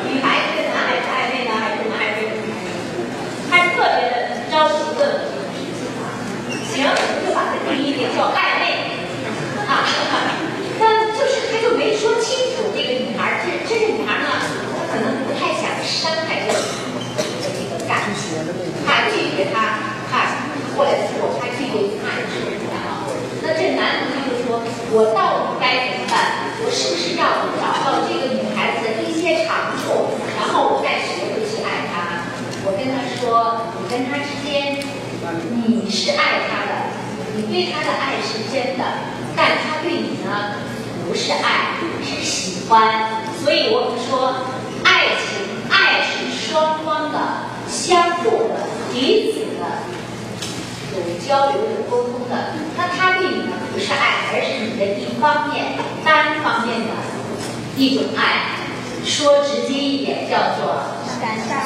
[0.09, 2.73] 女孩子跟男孩子暧昧呢，还是男孩子跟女孩子？
[3.53, 6.09] 还特别的着急问我这个事情啊。
[6.73, 8.97] 行，我就把它定义为叫暧昧
[9.69, 9.85] 啊。
[10.81, 14.41] 那就是他就没说清楚这个女孩，这这个女孩呢，
[14.73, 16.57] 她可能不太想伤害这个
[17.21, 18.41] 这个这个感情，
[18.89, 22.77] 怕拒绝他，怕过来之后他拒绝他也受不了。
[23.43, 24.61] 那这男同学就说
[24.93, 26.55] ：“我到底该怎么办？
[26.63, 32.23] 我是不是要找到这个女孩子的一些长处，然后我再学会去爱她？”
[32.65, 34.79] 我跟她说：“你跟她之间，
[35.55, 36.73] 你是爱她的，
[37.35, 38.85] 你对她的爱是真的，
[39.37, 40.55] 但她对你呢，
[41.07, 43.27] 不是爱，是喜欢。
[43.43, 44.35] 所以我们说，
[44.85, 47.19] 爱情，爱是双方的、
[47.69, 49.67] 相互的、彼此的。”
[50.97, 56.91] 有交流、有沟通的，那他对你呢不是爱，而是你的一方面、单方面的
[57.77, 58.57] 一种爱。
[59.07, 60.83] 说直接一点，叫做
[61.23, 61.63] 单相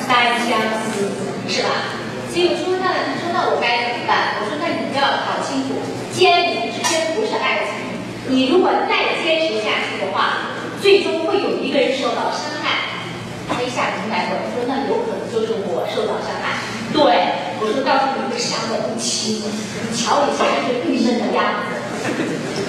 [0.92, 1.08] 思，
[1.48, 1.96] 是吧？
[2.28, 4.36] 所以我说那，你说那我该怎么办？
[4.36, 5.72] 我说那你要搞清楚，
[6.12, 7.96] 既然你们之间不是爱情，
[8.28, 10.52] 你如果再坚持下去的话，
[10.84, 13.00] 最终会有一个人受到伤害。
[13.48, 16.60] 他一下明白过来，说那有可能就是我受到伤害。
[16.92, 18.28] 对，我说到时候
[18.70, 19.42] 你会伤得不轻，
[19.90, 21.74] 你瞧你现在这郁闷的样子。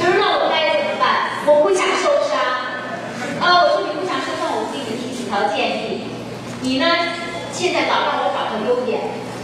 [0.02, 1.46] 他说那我该怎么办？
[1.46, 2.34] 我不想受伤。
[3.38, 6.10] 啊，我说你不想受伤，我给你提几条建议。
[6.62, 6.86] 你呢，
[7.54, 9.02] 现在找让我找到优点，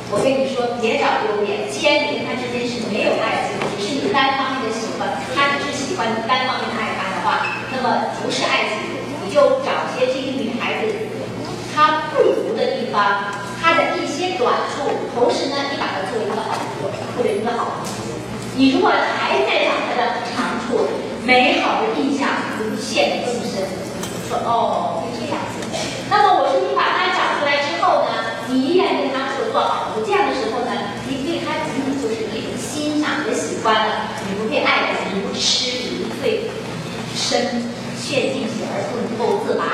[0.09, 1.69] 我跟你说别找优点。
[1.69, 10.89] 既然你跟他之间是没有爱情，只是你单方面的喜欢，他只是喜欢你单方面的爱他的话，那么不是爱情，你就找些这个女孩子
[11.73, 13.36] 她不足的地方。
[13.67, 18.15] 他的一些短处，同时呢，你把它作为一个好处或者一个好朋友。
[18.55, 20.87] 你如果还在找他的长处，
[21.25, 22.29] 美好的印象
[22.63, 23.67] 无限更深。
[24.29, 25.59] 说哦，是这样子。
[26.09, 29.91] 那么我说你把他找出来之后呢，你依然跟他说做好。
[29.99, 36.47] 这样的时候呢，你对他仅仅就是一种欣赏和喜欢了，你不会爱的如痴如醉，
[37.13, 37.67] 深
[37.99, 39.67] 陷进去而不能够自拔。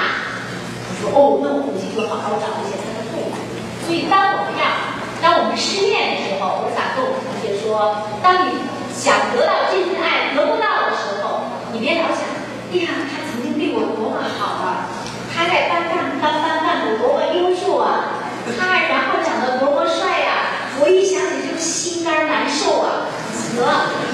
[0.97, 2.92] 说哦，那我回去就好好找一些。
[3.86, 4.63] 所以，当我们要，
[5.22, 8.63] 当我们失恋的时候，我想跟我们同学说：，当你
[8.96, 12.24] 想得到这份爱得不到的时候，你别老想，
[12.72, 14.88] 哎呀，他曾经对我多么好啊，
[15.30, 18.24] 他在班干当班干部多么优秀啊，
[18.56, 23.12] 他然后长得多么帅呀，我一想起就心肝难受啊，
[23.60, 23.60] 得，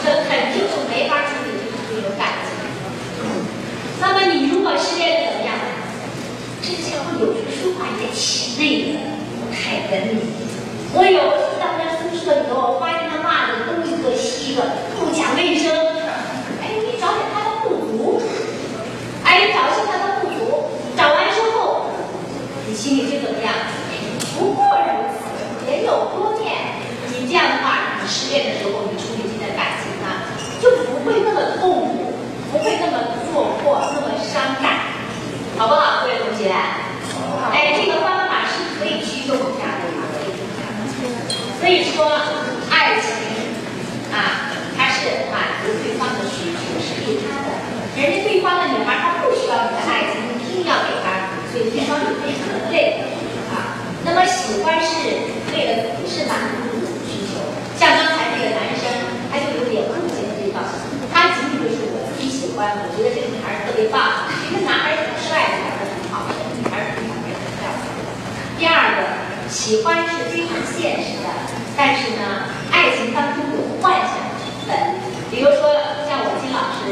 [0.04, 1.54] 这肯定就没法处理
[1.94, 2.58] 这种感情。
[4.02, 5.54] 那么，你如果失恋怎么样？
[6.62, 9.19] 之前会有句说话也挺那个。
[9.60, 10.24] 太文明，
[10.96, 14.64] 我有一次到那宿舍里头，我发现他袜子东一个西一个，
[14.96, 15.68] 不讲卫生。
[16.64, 18.24] 哎，你找点他的不足，
[19.28, 21.92] 哎，你找一下他的不足，找完之后，
[22.66, 23.52] 你心里就怎么样？
[24.40, 26.80] 不过如此，人有多面。
[27.20, 30.24] 你这样的话，你失恋的时候，你处理这段感情呢，
[30.64, 32.16] 就不会那么痛苦，
[32.50, 34.88] 不会那么落魄，那么伤感，
[35.60, 36.56] 好不好，各位同学？
[41.70, 42.02] 所以说
[42.74, 43.14] 爱情
[44.10, 46.82] 啊它是满足对方的需求。
[46.82, 47.62] 是给他的
[47.94, 53.06] 人家对方的女孩她不需要你的爱情你一定要给她所以对方就非常的累
[53.54, 57.38] 啊那么喜欢是为了是满足自的需求。
[57.78, 58.90] 像刚才那个男生
[59.30, 60.66] 他就有点误解对方
[61.14, 65.70] 他仅仅就是我自己喜欢我觉得这个女孩儿特别棒一个男孩儿挺帅的
[66.10, 67.14] 长很好女孩儿挺漂
[67.62, 67.78] 亮
[68.58, 71.49] 第二个喜欢是非常现实的
[71.80, 72.44] 但是呢，
[72.76, 75.00] 爱情当中有幻想成分。
[75.32, 75.72] 比如说，
[76.04, 76.92] 像我金老师，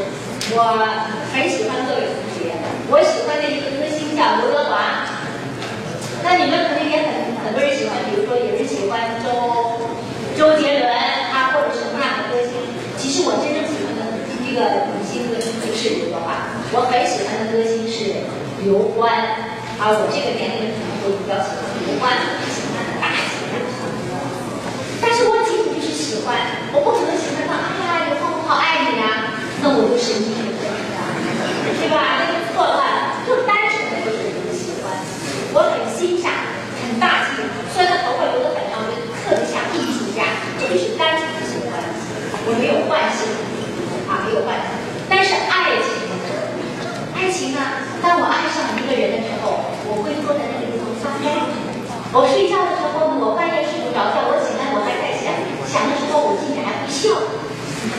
[0.56, 0.80] 我
[1.28, 2.56] 很喜欢各位同学，
[2.88, 5.04] 我喜欢的一个歌星叫刘德华。
[6.24, 9.92] 那你们可能也很很多人喜欢，比如说有人喜欢周
[10.32, 12.56] 周杰伦啊，或者什么样的歌星。
[12.96, 18.24] 其实我真正喜欢的一个女星歌星不是刘德华，我很喜欢的歌星是
[18.64, 19.52] 刘欢。
[19.76, 22.16] 啊，我这个年龄可能都比较喜欢刘欢，
[22.48, 24.16] 喜欢大型的唱歌。
[25.00, 26.34] 但是我仅仅就是喜欢，
[26.74, 30.74] 我不可能喜欢到哎呀，刘欢我好爱你呀，那我就神经病了，
[31.78, 32.18] 对吧？
[32.18, 34.90] 那就错乱了，就单纯的就是一个喜欢。
[35.54, 36.26] 我很欣赏，
[36.82, 37.38] 很大气，
[37.70, 40.26] 虽然他头发留得很长，我就特别像艺术家，
[40.58, 41.78] 这就是单纯的喜欢。
[42.50, 43.22] 我没有幻想，
[44.10, 44.74] 啊，没有幻想。
[45.06, 46.02] 但是爱情，
[47.14, 47.62] 爱情呢？
[48.02, 51.46] 当我爱上一个人的时候，我会坐在那里头发呆。
[52.10, 54.97] 我睡觉的时候呢，我半夜睡不着觉，我醒来我还
[55.78, 57.14] 在想，想的时候我心里还会笑，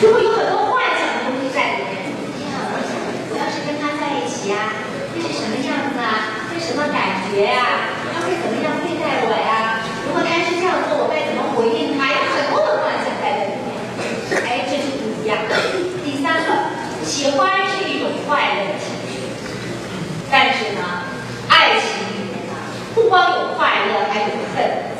[0.02, 2.12] 就会有很多幻想的东西在里面。
[2.36, 2.92] 天，我想，
[3.32, 4.76] 我要是跟他在一起呀，
[5.16, 6.44] 会是什么样子啊？
[6.52, 7.96] 会什么感觉呀？
[8.12, 9.80] 他会怎么样对待我呀？
[10.04, 12.12] 如果他是这样做，我该怎么回应他？
[12.12, 13.72] 有很多的幻想在里面。
[14.44, 15.40] 哎，这就不一样。
[16.04, 16.52] 第三个，
[17.08, 19.24] 喜欢是一种快乐的情绪。
[20.28, 21.08] 但是呢，
[21.48, 22.54] 爱情里面呢，
[22.94, 24.92] 不光有快乐，还有恨。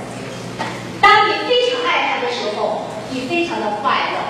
[1.02, 4.22] 当你非常爱他的时候，你非常的快乐。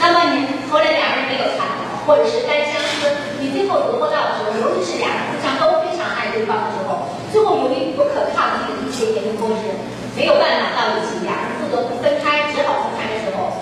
[0.00, 3.06] 那么你后来两个人没有谈好，或者是单相思，
[3.38, 9.76] 你最后得不到的时候，尤其是两个人互相都非常爱对方的时候，最后由于不可抗拒的一些原因，或是
[10.16, 13.60] 没有办法到一起，两人不得不分开，只好分开的时候，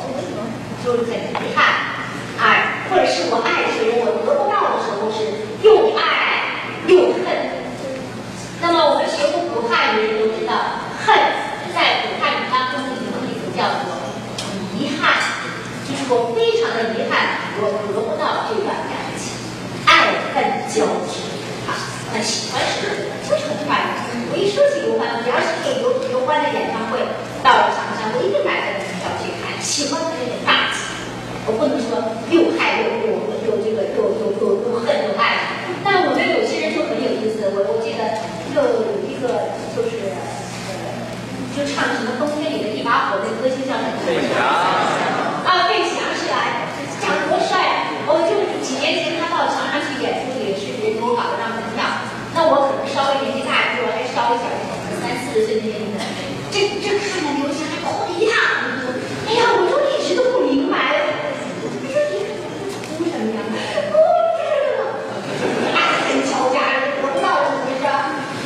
[0.87, 1.99] 就是很遗憾。
[2.40, 5.29] 哎，或者是我爱谁，我得不到的时候是
[5.66, 6.31] 又爱。
[6.88, 7.23] 又恨。
[8.61, 11.14] 那么我们学过古汉语的人都知道，恨
[11.77, 13.92] 在古汉语当中的一个意思叫做
[14.75, 15.20] 遗憾，
[15.87, 19.37] 就是我非常的遗憾，我得不到这段感情，
[19.85, 21.20] 爱恨交织
[22.22, 23.90] 喜欢是就是很快乐。
[24.30, 27.02] 我一说起刘欢，只要是有刘刘欢的演唱会
[27.42, 29.59] 到了长沙，我一定买他的门票去看。
[29.61, 30.88] 喜欢的这种大气，
[31.44, 32.00] 我不能说
[32.33, 32.56] 又又
[33.44, 35.61] 又这个又又又又恨又爱。
[35.85, 40.76] 但我们有些人就很有意思，我我记得就有一个就是呃，
[41.56, 43.96] 就唱什么冬天里的一把火那歌星叫什么？
[44.04, 44.40] 费翔。
[45.44, 46.68] 啊，费翔是啊，
[47.00, 47.90] 长得多帅！
[48.06, 48.33] 我就
[48.64, 51.85] 几年前他到长沙去演出，也是人给我搞的张门票。
[52.33, 56.00] 那我可能稍微年纪大，比我还稍微小一点，三四十岁那年龄的，
[56.52, 58.94] 这这看着刘翔还哭得一塌糊涂。
[59.26, 60.78] 哎呀，我说一直都不明白，
[61.59, 62.22] 我说你
[62.94, 63.42] 哭什么呀？
[63.90, 63.98] 哭
[65.74, 67.83] 爱恨交加，得不到的是不是？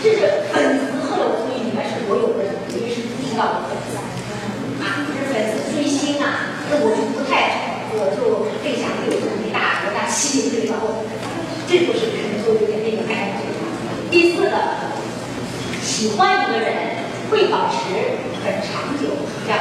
[0.04, 3.96] 这是粉丝，后来我注意里面是所有的，因为是地道的粉丝
[4.80, 10.72] 啊，这是粉丝追星啊，那我就不太，我就费翔有这么一大博大气这个，
[11.68, 13.44] 这就是可能就有点那个感觉。
[14.12, 14.52] 第四个，
[15.82, 19.08] 喜欢一个人会保持很长久，
[19.42, 19.58] 这样。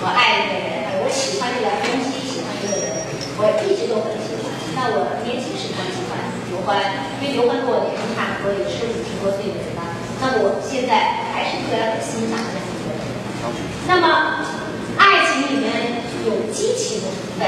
[0.00, 2.90] 我爱一个人，我喜欢这个东西，喜欢这个人，
[3.36, 4.50] 我一直都很喜欢。
[4.74, 6.18] 那我年轻时很喜欢
[6.50, 6.74] 刘欢，
[7.36, 9.84] 刘欢跟我年龄差不多，也是五十多岁的人了。
[10.24, 13.04] 那么我现在还是特别很欣赏这样一个人。
[13.84, 14.40] 那么，
[14.96, 17.44] 爱情里面有激情的成分，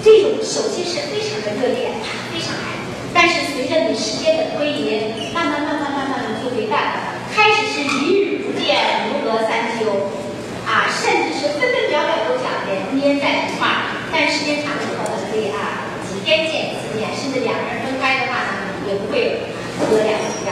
[0.00, 1.92] 这种首先是非常的热烈，
[2.32, 2.80] 非常爱。
[3.12, 5.04] 但是随着你时间的推移，
[5.36, 7.20] 慢慢慢慢慢慢的就会淡。
[7.28, 10.16] 开始是一日不见，如隔三秋，
[10.64, 14.00] 啊，甚至是分分秒秒都想连粘在一块儿。
[14.08, 15.84] 但时间长了以后呢，可以啊。
[16.24, 19.46] 天见一次面，甚至两个人分开的话呢，也不会
[19.78, 20.50] 隔两天。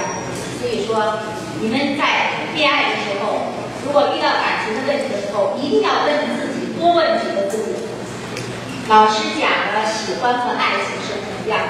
[0.62, 1.18] 所以说，
[1.60, 3.02] 你们在恋爱的？
[3.02, 3.50] 时候，
[3.84, 7.74] 如果遇到感情的问题的时候，一定要问自己，多问几个字。
[8.86, 11.66] 老师讲的，喜欢和爱情是不一样的。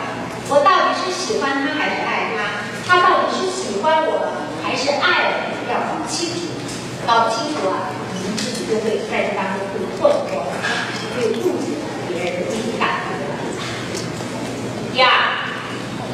[0.53, 1.72] 我到底是喜欢他？
[1.72, 2.68] 还是爱他？
[2.85, 5.72] 他到底是喜欢我还是爱我？
[5.72, 6.53] 要搞清楚，
[7.09, 10.53] 搞不清楚啊，你们自己就会在这当中会困惑，
[11.16, 11.81] 会误解
[12.12, 13.01] 别人的情感。
[14.93, 15.09] 第二，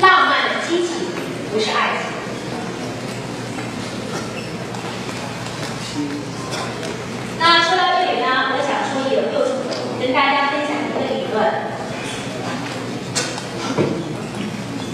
[0.01, 1.11] 浪漫的激情
[1.51, 2.10] 不是爱情。
[7.41, 9.41] 那说到这里呢，我想说有六
[9.99, 11.41] 跟大家分享一个理论。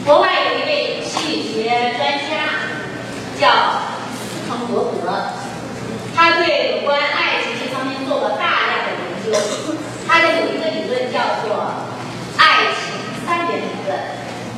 [0.06, 1.66] 国外有一位心理学
[1.98, 2.70] 专家
[3.40, 3.50] 叫
[4.14, 5.10] 斯滕伯格，
[6.14, 9.34] 他对有关爱情这方面做了大量的研究。
[10.06, 11.50] 他的有一个理论叫做
[12.38, 12.94] 爱情。
[13.26, 13.98] 三元理论，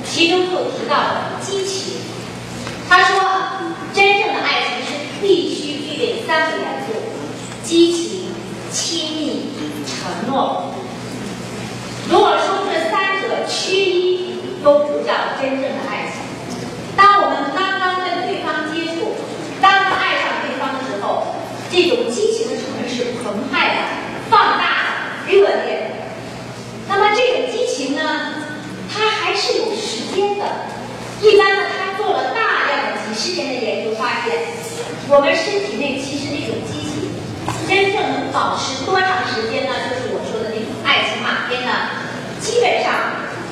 [0.04, 2.02] 其中就提到了激情。
[2.86, 3.16] 他说，
[3.94, 4.88] 真正的爱情是
[5.22, 6.77] 必须具备三个元素：
[7.68, 8.20] 激情、
[8.72, 9.42] 亲密、
[9.84, 10.72] 承诺。
[12.08, 16.22] 如果说这三者缺一，都不叫真正的爱情。
[16.96, 19.12] 当我们刚刚跟对方接触，
[19.60, 21.36] 刚刚爱上对方的时候，
[21.70, 23.76] 这种激情的成分是澎湃的、
[24.30, 25.90] 放大的、热烈的。
[26.88, 28.32] 那么这种激情呢，
[28.90, 30.46] 它还是有时间的。
[31.20, 34.40] 一般呢，他做了大量的几十年的研究，发现
[35.10, 36.57] 我们身体内其实那种，
[38.38, 39.74] 保持多长时间呢？
[39.90, 41.90] 就是我说的那种爱情马鞭呢，
[42.38, 42.94] 基本上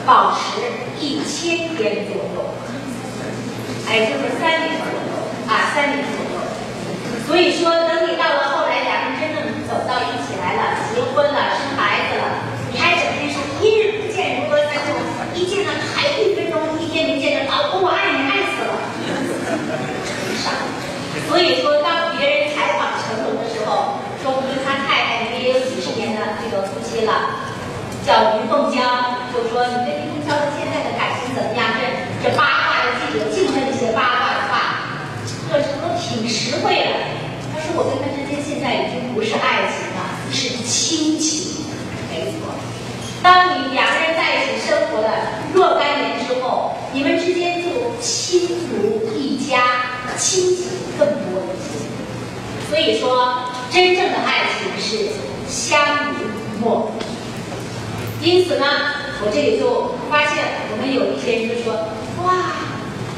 [0.06, 0.62] 保持
[1.02, 2.54] 一千天左右，
[3.90, 5.10] 哎，就是三年左右
[5.50, 6.38] 啊，三年左右。
[7.26, 14.94] 所以说，等你到了后来，两人真正走到一起来了，结婚了，生孩子了，你还整天说一日不见如隔三秋，
[15.34, 18.70] 一见了还一分钟，一天没见着，老公我爱你爱死了，
[20.38, 20.54] 傻。
[21.26, 27.42] 所以说，当别人采访成龙的时候，说我跟他太太也有几十年的这个夫妻了，
[28.06, 28.78] 叫于凤娇，
[29.34, 31.74] 就说你跟于凤娇的现在的感情怎么样？
[31.74, 31.82] 这
[32.22, 34.54] 这八卦的记者净问一些八卦的话，
[35.50, 36.90] 这什么挺实惠的。
[37.50, 39.98] 他说我跟他之间现在已经不是爱情了，
[40.30, 41.64] 是亲情。
[42.12, 42.52] 没错，
[43.22, 45.08] 当你两个人在一起生活了
[45.54, 47.68] 若干年之后，你们之间就
[48.00, 49.62] 亲如一家，
[50.18, 50.68] 亲情
[50.98, 51.86] 更多一些。
[52.68, 55.10] 所以说，真正的爱情是
[55.48, 55.78] 相
[56.14, 56.90] 濡以沫。
[58.20, 58.66] 因此呢，
[59.22, 61.72] 我这里就发现我们有一些人就说
[62.26, 62.58] ：“哇，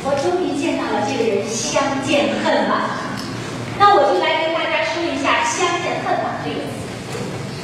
[0.04, 3.08] 我终于见到了这个人，相见恨晚。”
[3.80, 6.76] 那我就来跟大家说一下“相见恨晚”这个词。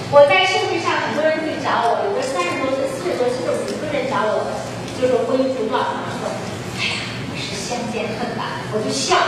[0.09, 4.49] 我在社会上很多人会找我，有的三十多岁、四十多岁、五十多人找我，
[4.97, 6.33] 就是婚姻辅导，说
[6.81, 6.97] ：“哎呀，
[7.29, 9.19] 你是相见恨晚。”我就笑，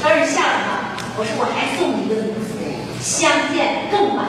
[0.00, 0.85] 当时笑什么？
[1.18, 2.60] 我说我还送你一个名词，
[3.00, 4.28] 相见更晚。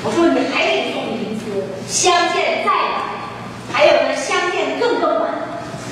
[0.00, 1.52] 我说你还得送名词，
[1.84, 3.28] 相见再晚。
[3.68, 5.28] 还有呢，相见更更晚。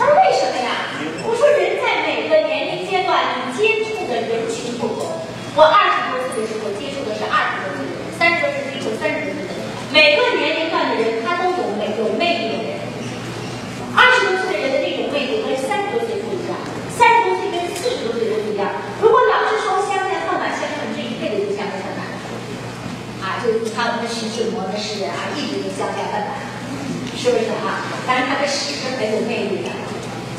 [0.01, 0.97] 他说为什么呀？
[1.21, 5.05] 我说人在每个年龄阶段，你接触的人群不同。
[5.53, 9.61] 我二十多岁的时候接触的是二十多岁的人，三十多岁接触三十多岁的人。
[9.93, 12.81] 每个年龄段的人，他都有美有魅力的人。
[13.93, 16.57] 二十多岁的人的这种魅力跟三十多岁不一样，
[16.97, 18.64] 三十多岁跟四十多岁都不一样。
[19.01, 22.01] 如果老是说相见恨晚，相信这一辈子就相见恨晚。
[23.25, 26.31] 啊，就你看我们徐志摩的诗人啊，一直都相见恨晚，
[27.19, 27.83] 是不是啊？
[28.07, 29.71] 但是他的诗是很有魅力的。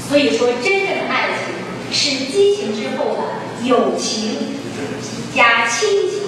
[0.08, 1.52] 所以说，真正的爱情
[1.92, 4.56] 是激情之后的友情
[5.36, 6.22] 加亲情，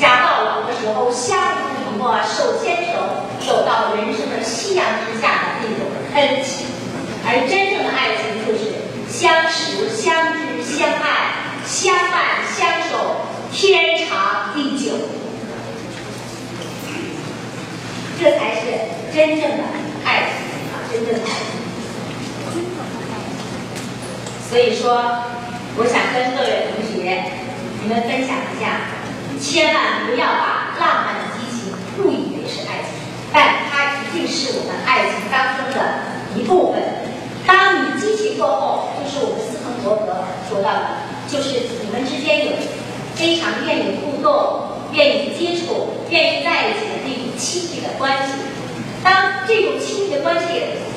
[0.00, 6.66] 加到老的时候相濡以沫、手牵手走到人生的夕阳之下的那种恩情。
[7.26, 11.34] 而真正的爱情就是相识、相知、相爱、
[11.66, 14.94] 相伴、相守，天长地久。
[18.20, 18.60] 这才是
[19.14, 19.64] 真正的
[20.04, 20.84] 爱情啊！
[20.92, 21.56] 真正的爱情。
[24.46, 24.92] 所以说，
[25.78, 27.24] 我想跟各位同学，
[27.82, 28.92] 你们分享一下，
[29.40, 32.92] 千万不要把浪漫的激情误以为是爱情，
[33.32, 35.80] 但它一定是我们爱情当中的
[36.36, 36.82] 一部分。
[37.46, 42.52] 当你激情过后，就是我们斯滕伯格说到的，就是你们之间有
[43.14, 48.34] 非常愿意互动、愿意接触、愿意在一起的那种亲密的关系。
[49.02, 50.46] 当这种亲密的关系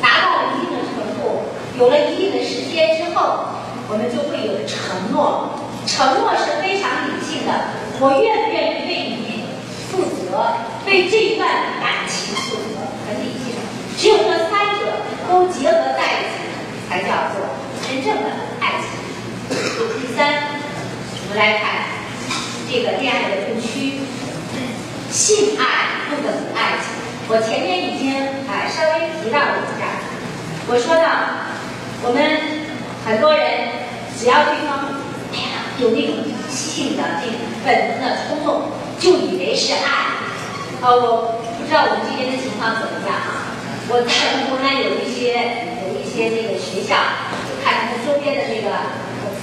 [0.01, 1.43] 达到了一定的程度，
[1.79, 3.45] 有了一定的时间之后，
[3.87, 5.59] 我们就会有承诺。
[5.85, 7.51] 承诺是非常理性的，
[7.99, 9.43] 我愿不愿意为你
[9.91, 11.47] 负责，为这段
[11.83, 13.55] 感情负责，很理性。
[13.97, 14.87] 只有这三者
[15.29, 16.39] 都结合在一起，
[16.89, 17.43] 才叫做
[17.87, 18.29] 真正的
[18.59, 18.87] 爱情。
[20.01, 20.43] 第三，
[21.23, 22.02] 我们来看
[22.73, 24.01] 这个恋爱的误区，
[25.11, 26.89] 性爱不等于爱情。
[27.29, 28.17] 我前面已经
[28.49, 30.01] 啊稍微提到了一下，
[30.65, 31.05] 我说呢
[32.01, 32.65] 我们
[33.05, 33.69] 很多人
[34.17, 34.89] 只要对方
[35.29, 40.25] 哎呀有那种性的这种本能的冲动，就以为是爱。
[40.81, 43.53] 呃，我不知道我们这边的情况怎么样啊？
[43.85, 46.97] 我在湖南有一些有一些那个学校，
[47.45, 48.73] 就看他们周边的这个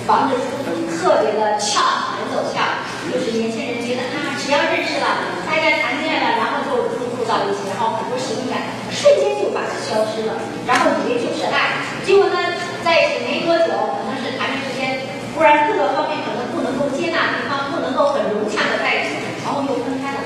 [0.06, 1.80] 房子出租特别的翘，
[2.16, 2.60] 很走翘，
[3.08, 5.06] 就是年轻人觉得啊，只要认识了，
[5.46, 10.34] 大家谈恋爱了，然后就入住到一起，然后很多神秘感瞬间就把它消失了，
[10.66, 12.36] 然后以为就是爱，结果呢，
[12.82, 20.20] 在一起没多久，可能是谈的时间，忽然各个方面可能不能够接纳对方，不能够很融洽的在一起，然后又分开了。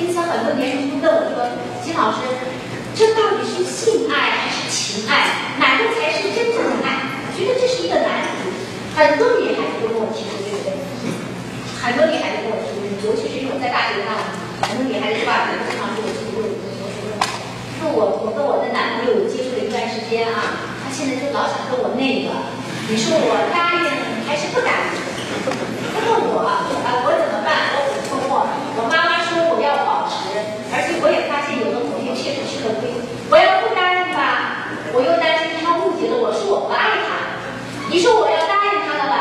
[0.00, 1.48] 因此，很多年轻人问我说
[1.80, 2.20] ：“金老师，
[2.92, 5.56] 这到底是性爱还是情爱？
[5.56, 7.16] 哪个才是真正的爱？
[7.24, 8.52] 我觉得这是一个难题。
[8.92, 11.12] 很多女孩子都跟我提出这个问题，
[11.80, 14.16] 很多女孩子跟我提出，尤其是因为我在大学上，
[14.68, 16.64] 很多女孩子吧，经常跟我提出这个问题，
[17.80, 22.52] 说我我跟我的男朋友接触了一段时间啊，他现在就老想跟我那个，
[22.88, 23.84] 你说我答应
[24.28, 24.92] 还是不答应？
[25.92, 26.68] 他问我啊，
[27.04, 27.72] 我怎么办？
[27.72, 28.44] 我很困惑。
[28.80, 30.32] 我妈妈说我要保持，
[30.72, 32.88] 而且我也发现有的朋友确实吃了亏。
[33.28, 37.36] 我要不答应吧，我又担心他误解了我，说我不爱他。
[37.88, 39.16] 你说我要答应他了吧，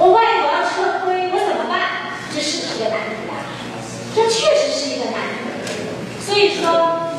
[0.00, 2.10] 我万一我要吃了亏，我怎么办？
[2.34, 3.38] 这是不是个难题啊？
[4.16, 5.46] 这确实是一个难题。
[6.18, 7.14] 所以说，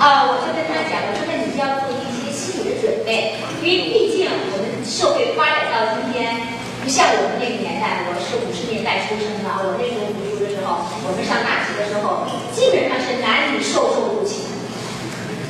[0.00, 6.56] 啊，我就跟他讲，我说那你要做一些心理的准备，因为毕竟我们社会发展到今天。
[6.82, 14.46] 不像我们那个年代，我是五十年代出生的，我那时候读书的时候，我们上大学的时候，基本上是男女授受不亲，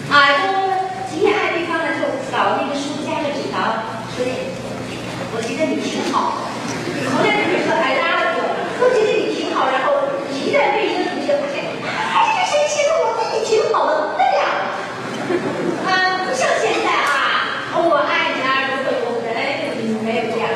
[0.09, 0.49] 啊，都
[1.13, 3.85] 极爱对方呢，就搞那个书加个纸条，
[4.17, 4.33] 说的，
[5.37, 6.49] 我觉得你挺好的，
[7.05, 8.41] 从来不会说哎呀，我
[8.81, 9.93] 我觉得你挺好，然后
[10.33, 14.73] 一旦被一个同学发现，哎，这个谁谁的我对你挺好的，不得了，
[15.85, 19.69] 啊，不像现在啊，我爱你啊，如何如何，哎，
[20.01, 20.49] 没有这样。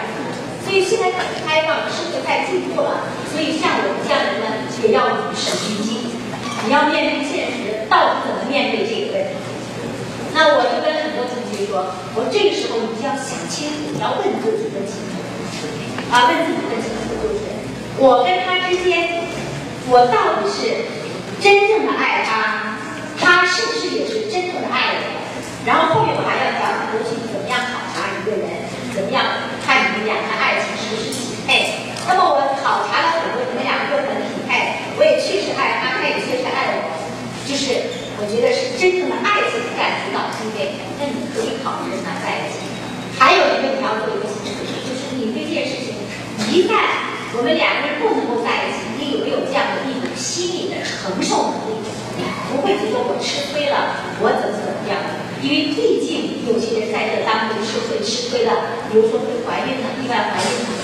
[0.64, 3.06] 所以现在很开放，社会太进步了。
[3.30, 4.46] 所以像我们这样的人呢，
[4.82, 6.10] 也要与时俱进。
[6.66, 9.38] 你要面对现实，到底怎么面对这个问题？
[10.34, 11.86] 那我就跟很多同学说，
[12.18, 15.18] 我这个时候你就要想清楚，你要问自己的清楚
[16.14, 17.42] 啊，问自己的清楚就是：
[17.98, 19.26] 我跟他之间，
[19.90, 20.86] 我到底是
[21.42, 22.78] 真正的爱他，
[23.18, 25.26] 他是不是也是真正的爱我？
[25.66, 28.46] 然后后面还要讲很多具体怎么样考察一个人，
[28.94, 29.50] 怎么样。
[29.66, 31.90] 看你们两个爱情是不是匹配？
[32.06, 36.94] 那么我考察了很多，你们两个很匹配，我也确实爱他，他也确实爱我，
[37.42, 37.74] 就是
[38.22, 42.62] 我觉得是真正的爱情感主导地位，那你可以考虑跟他在一起。
[43.18, 45.96] 还有一个你要做一个心理测试，就是你对这件事情，
[46.52, 46.76] 一旦
[47.32, 51.80] 我们两个人不能够在一起，你有没有这样的一种心理的承受能力？
[52.52, 55.00] 不会觉得我吃亏了，我怎么怎么样？
[55.46, 58.50] 因为毕竟有些人在这当中是会吃亏的，
[58.90, 60.74] 比如说会怀孕的，意外怀孕的。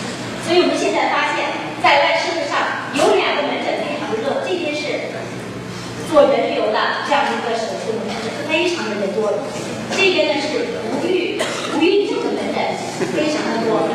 [0.47, 1.51] 所以我们现在发现，
[1.83, 5.11] 在外社会上有两个门诊非常热，这边是
[6.07, 9.35] 做人流的这样一个手术门诊，非常的人多；
[9.91, 11.43] 这边呢是不育
[11.75, 12.63] 不孕症的门诊，
[13.19, 13.91] 非常的多。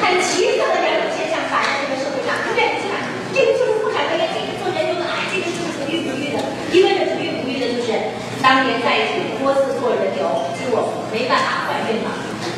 [0.00, 2.88] 很奇特的两种现象摆在这个社会上，对不对？
[3.36, 6.40] 这个就是妇产科，这个做人流的，哎，这个就是不育不育的，
[6.72, 7.92] 一个是不育不育的，就是
[8.40, 9.15] 当年在。
[9.46, 10.26] 多次做人流，
[10.58, 12.10] 结果没办法怀孕了，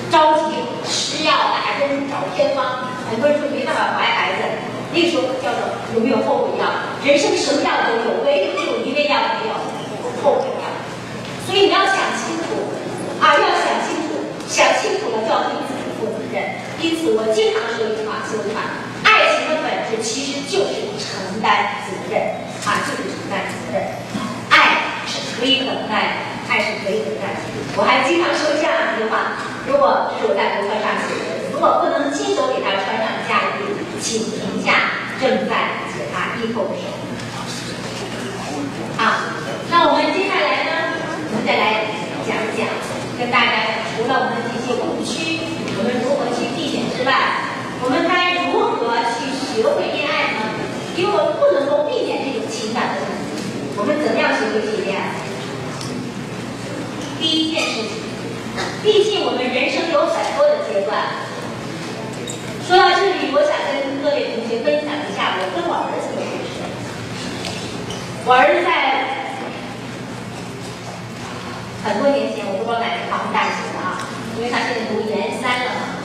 [0.09, 0.57] 着急
[0.89, 4.49] 吃药打针找偏方，很多人说没办法怀孩子。
[4.89, 6.65] 那时候叫做有没有后悔药？
[7.05, 9.55] 人生什么药都有，唯独有一味药没有
[10.25, 10.65] 后悔药。
[11.45, 12.73] 所以你要想清楚
[13.21, 16.57] 啊，要想清楚，想清楚了就要对自己负责任。
[16.81, 18.65] 因此我经常说一句话，说一句话：
[19.05, 23.93] 爱情的本质其实就是承担责任啊，就是承担责任。
[24.49, 26.28] 爱是可以等待的。
[26.49, 27.37] 爱是可以等待。
[27.77, 29.37] 我还经常说这样一句话：
[29.69, 33.69] 如果这是我在博客上写的，如果不能亲手给他穿上嫁衣，
[34.01, 36.89] 请停下正在解他衣扣的手。
[38.97, 39.29] 好，
[39.71, 40.73] 那我们接下来呢，
[41.31, 41.87] 我们再来
[42.27, 42.67] 讲讲，
[43.21, 45.39] 跟大家，除了我们这些误区，
[45.79, 47.13] 我们如何去避免之外，
[47.85, 50.41] 我们该如何去学会恋爱呢？
[50.97, 53.47] 因为我们不能够避免这种情感的问题，
[53.77, 55.28] 我们怎么样学会去恋爱？
[57.49, 57.97] 一件事情，
[58.85, 61.25] 毕竟我们人生有很多的阶段。
[62.69, 66.61] 说到这里，我想跟各位同学分享一下我跟我儿子的故事。
[68.29, 68.69] 我儿子在
[71.89, 76.05] 很多年前，我不知道哪个考上大学的啊，因为他现在读研三了嘛，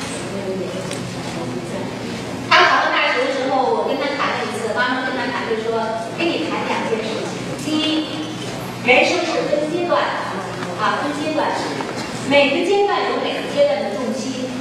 [2.48, 5.76] 他考上大学的时候，我跟他谈了一次，妈妈跟他谈就说，
[6.16, 7.28] 跟你谈两件事情。
[7.68, 8.32] 第一，
[8.88, 9.33] 人生。
[10.84, 11.48] 啊，分阶段，
[12.28, 14.52] 每个阶段有每个阶段的重心。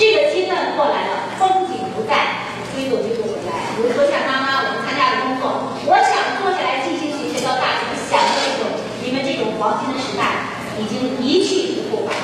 [0.00, 3.76] 这个阶段过来了，风景不在，追逐就不回来。
[3.76, 8.72] 比如说像妈妈，我们参加了工作，我想坐下来进行学习到大学，想的那种
[9.04, 10.48] 你们这种黄金的时代
[10.80, 12.16] 已经一去不复返，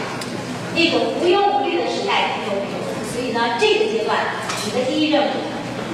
[0.72, 3.04] 那种无忧无虑的时代都没有了。
[3.12, 4.16] 所以呢，这个阶段
[4.64, 5.36] 你的第一任务，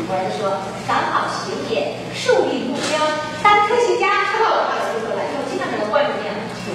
[0.07, 3.03] 我儿子说，搞好学业，树立目标，
[3.43, 4.31] 当科学家。
[4.31, 4.78] 说到我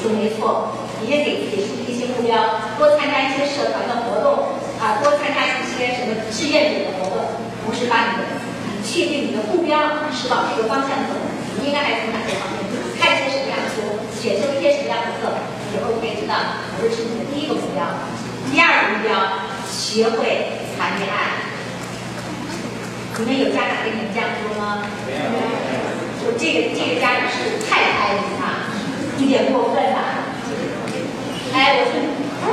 [0.03, 8.27] 准没错你也给给出一些目标多参加一些社团的活动啊多参加一些什么志愿者的活动同时把你的
[8.67, 11.15] 你确定你的目标是往这个方向走
[11.57, 12.59] 你应该还从哪些方面
[12.99, 15.39] 看一些什么样的书写出一些什么样的课
[15.71, 16.35] 以后你也知道
[16.77, 17.81] 我这是你的第一个目标。
[18.51, 19.39] 第二个目标
[19.71, 21.49] 学会谈恋爱。
[23.17, 24.85] 你们有家长跟你们这样说吗？
[26.19, 28.37] 就这个这个家长是太开明
[29.23, 29.99] 有点过分吧？
[31.53, 31.95] 哎，我说，
[32.43, 32.45] 嗯，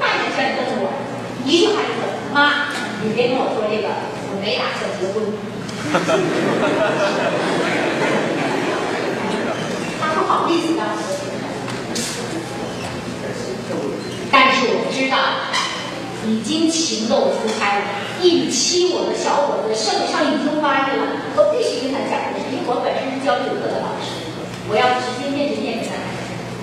[0.00, 0.90] 大眼圈瞪我，
[1.44, 2.02] 一句话就说，
[2.34, 3.86] 妈，你别跟我说这个，
[4.32, 5.22] 我没打算结婚。
[10.00, 11.06] 他不好意思让我说
[14.32, 15.16] 但是我知道，
[16.26, 17.84] 已经情窦初开了，
[18.20, 21.06] 一米七五的小伙子，肾上已经发育了，
[21.36, 22.18] 我必须跟他讲，
[22.50, 24.26] 因为我本身是教语课的老师，
[24.68, 26.07] 我要直接面对面跟他。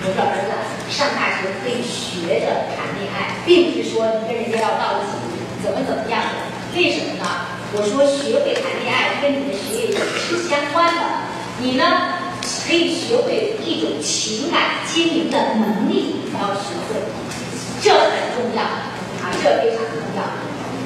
[0.06, 0.54] 我说儿子，
[0.86, 5.18] 上大学可以学着谈恋爱，并不是说你跟人家要到一起
[5.58, 6.46] 怎么怎么样的。
[6.78, 7.26] 为什么呢？
[7.74, 11.02] 我说学会谈恋爱跟你的学业也是相关的。
[11.58, 17.02] 你呢，可以学会一种情感经营的能力，你要学会，
[17.82, 20.22] 这很重要啊，这非常重要。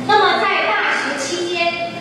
[0.09, 1.93] 那么在大学期间，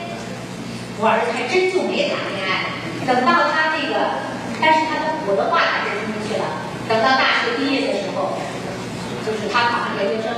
[1.00, 2.80] 我儿子还真就没谈恋爱。
[3.04, 4.24] 等到他这个，
[4.62, 6.69] 但是他的我的话还是听进去了。
[6.90, 8.34] 等到大学毕业的时候，
[9.24, 10.34] 就是他考上研究生，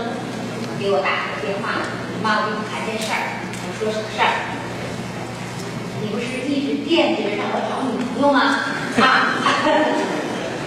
[0.77, 1.79] 给我打了个电话，
[2.21, 3.39] 妈，我跟你谈件事儿。
[3.63, 4.51] 我说什么事儿？
[6.03, 8.67] 你不是一直惦记着让我找女朋友吗？
[8.99, 9.31] 啊，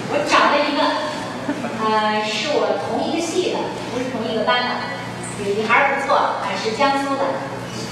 [0.09, 0.81] 我找了一个，
[1.85, 3.61] 呃，是我同一个系的，
[3.93, 4.71] 不是同一个班的，
[5.45, 7.29] 女孩儿不错，啊，是江苏的，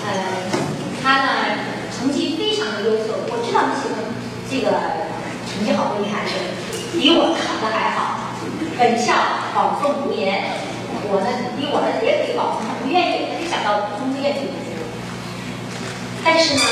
[0.09, 0.49] 呃，
[1.05, 1.29] 她呢
[1.93, 4.01] 成绩非常的优秀，我知道你喜欢
[4.49, 4.81] 这个
[5.63, 6.33] 成绩好的女孩子。
[6.99, 8.35] 比我考的还好，
[8.77, 9.15] 本校
[9.55, 10.43] 保送读研，
[11.09, 14.53] 我呢比我呢也可以保送，他不愿意，他就想到中医院去读。
[16.25, 16.63] 但是呢，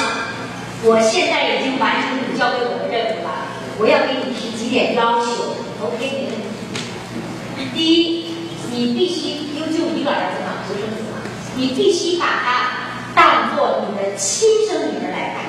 [0.82, 3.47] 我现在已经完成你交给我的任务了，
[3.78, 5.55] 我要给你提几点要求
[5.86, 7.70] ，OK 没问题。
[7.72, 8.34] 第一，
[8.72, 11.22] 你必须因为就一个儿子嘛，独生子嘛，
[11.57, 15.49] 你必须把他当做你的亲生女儿来看。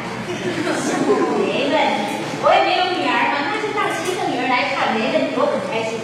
[1.44, 3.31] 没问题，我也没有，女儿
[4.62, 5.98] 来看，没问题，我很开心。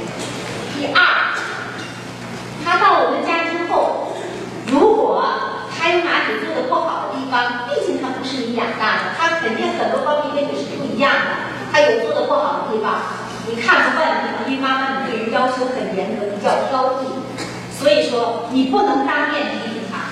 [0.74, 0.98] 第二，
[2.66, 4.18] 他到我们家之后，
[4.66, 5.22] 如果
[5.70, 11.54] 他有哪里做的不好的地方，毕竟他不是你养大的，他肯定很多方面跟你是不一样的。
[11.70, 12.98] 他有做的不好的地方，
[13.46, 17.14] 你看不惯的地方，因为妈妈你对人要求很严格，比较挑剔，
[17.78, 20.10] 所以说你不能当面批评他。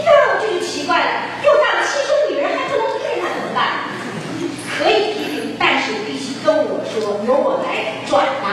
[0.00, 1.12] 呀，这就奇怪了，
[1.44, 3.92] 又当亲生女人还不能批评他怎么办？
[4.80, 8.46] 可以批评，但是必须跟我说，由我来转达。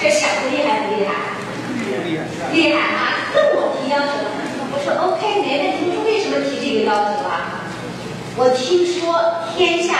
[0.00, 1.10] 这小子厉害不厉害？
[2.52, 3.30] 厉害，啊！
[3.32, 4.06] 跟我提要求，
[4.72, 5.86] 我说 OK 没问题。
[5.86, 7.62] 你说为什么提这个要求啊？
[8.36, 9.14] 我听说
[9.56, 9.94] 天下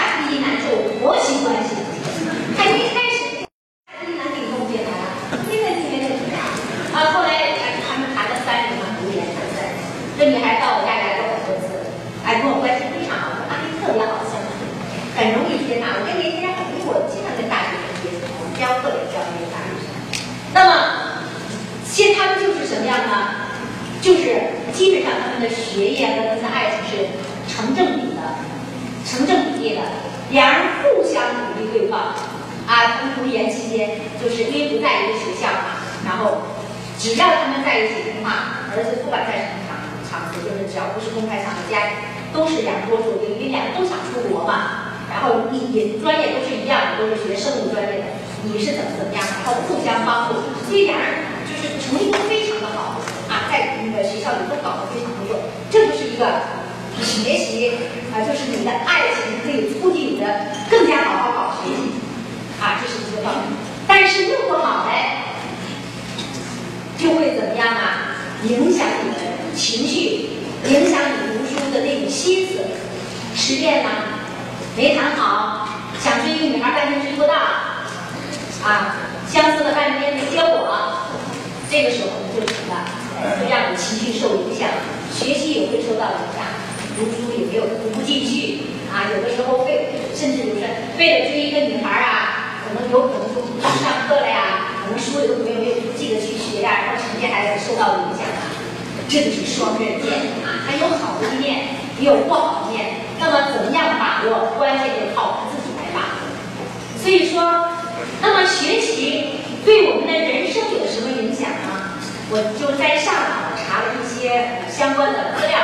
[108.65, 109.27] 学习
[109.63, 112.01] 对我们的人生有什么影响呢？
[112.31, 115.59] 我就在上网查了一些相关的资料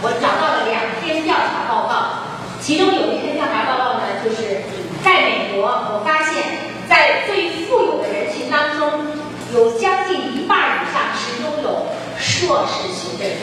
[0.00, 2.22] 我找到了两篇调查报告。
[2.62, 4.62] 其中有一篇调查报告呢就是
[5.02, 9.10] 在美国我发现在最富有的人群当中
[9.52, 13.30] 有将近一半以上是拥有硕士学位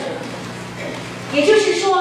[1.30, 1.92] 也就是说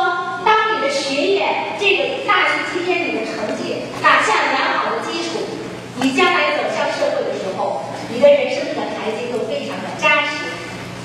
[0.45, 5.43] 当你的学业这个大学期间你的成绩打下良好的基础
[6.01, 6.52] 你将来
[8.23, 10.47] 候，你的人生的台阶都非常的扎实。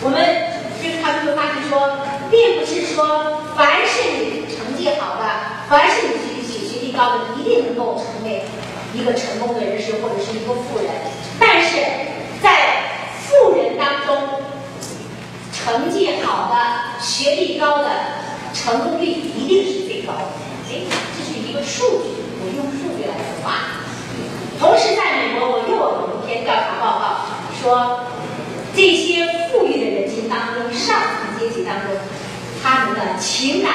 [0.03, 0.23] 我们
[0.81, 1.99] 就是他们会发现说，
[2.31, 5.27] 并不是说凡是你成绩好的，
[5.69, 8.45] 凡是你学学学历高的，一定能够成为
[8.95, 10.87] 一个成功的人士或者是一个富人。
[11.41, 11.83] 但是
[12.41, 14.17] 在富人当中，
[15.53, 17.91] 成绩好的、学历高的，
[18.55, 20.23] 成功率一定是最高的。
[20.71, 23.88] 哎，这是一个数据，我用数据来说话。
[24.59, 27.31] 同时，在美国，我又有一篇调查报告
[27.63, 28.01] 说，
[28.75, 31.95] 这些富裕的人群当中，上层阶级当中，
[32.63, 33.73] 他们的情感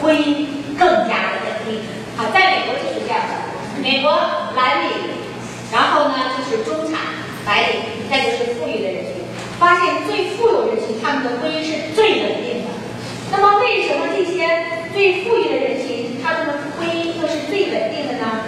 [0.00, 0.46] 婚姻
[0.78, 1.80] 更加的稳定。
[2.16, 3.40] 好，在美国就是这样的。
[3.82, 4.12] 美国
[4.54, 4.92] 蓝领，
[5.72, 7.00] 然后呢就是中产
[7.44, 9.12] 白领，再就是富裕的人群。
[9.58, 12.70] 发现最富有人群，他们的婚姻是最稳定的。
[13.32, 14.46] 那么，为什么这些
[14.92, 18.44] 最富裕的人群，他们的婚姻又是最稳定的呢？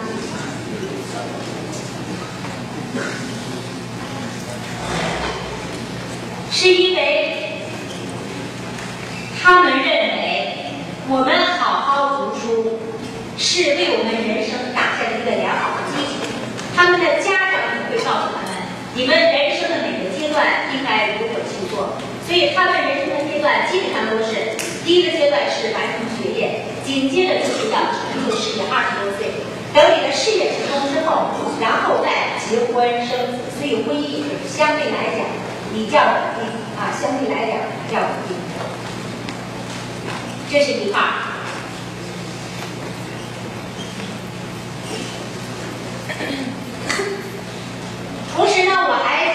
[6.52, 7.60] 是因为
[9.42, 10.56] 他们认为
[11.08, 12.78] 我们好好读书
[13.36, 16.24] 是为我们人生打下一个良好的基础。
[16.76, 18.54] 他们的家长也会告诉他们，
[18.94, 21.98] 你们人生的每个阶段应该如何去做。
[22.26, 29.43] 所以他们人生的阶段基本上都是第一个阶段是完成学业，紧接着就是要成就事业，二十多岁。
[29.74, 35.26] 等你的事业成功之后，然后再结婚生子，所以婚姻相对来讲
[35.74, 36.46] 比较稳定
[36.78, 38.38] 啊，相对来讲比较稳定。
[40.48, 41.02] 这是一块儿。
[48.36, 49.34] 同时呢，我还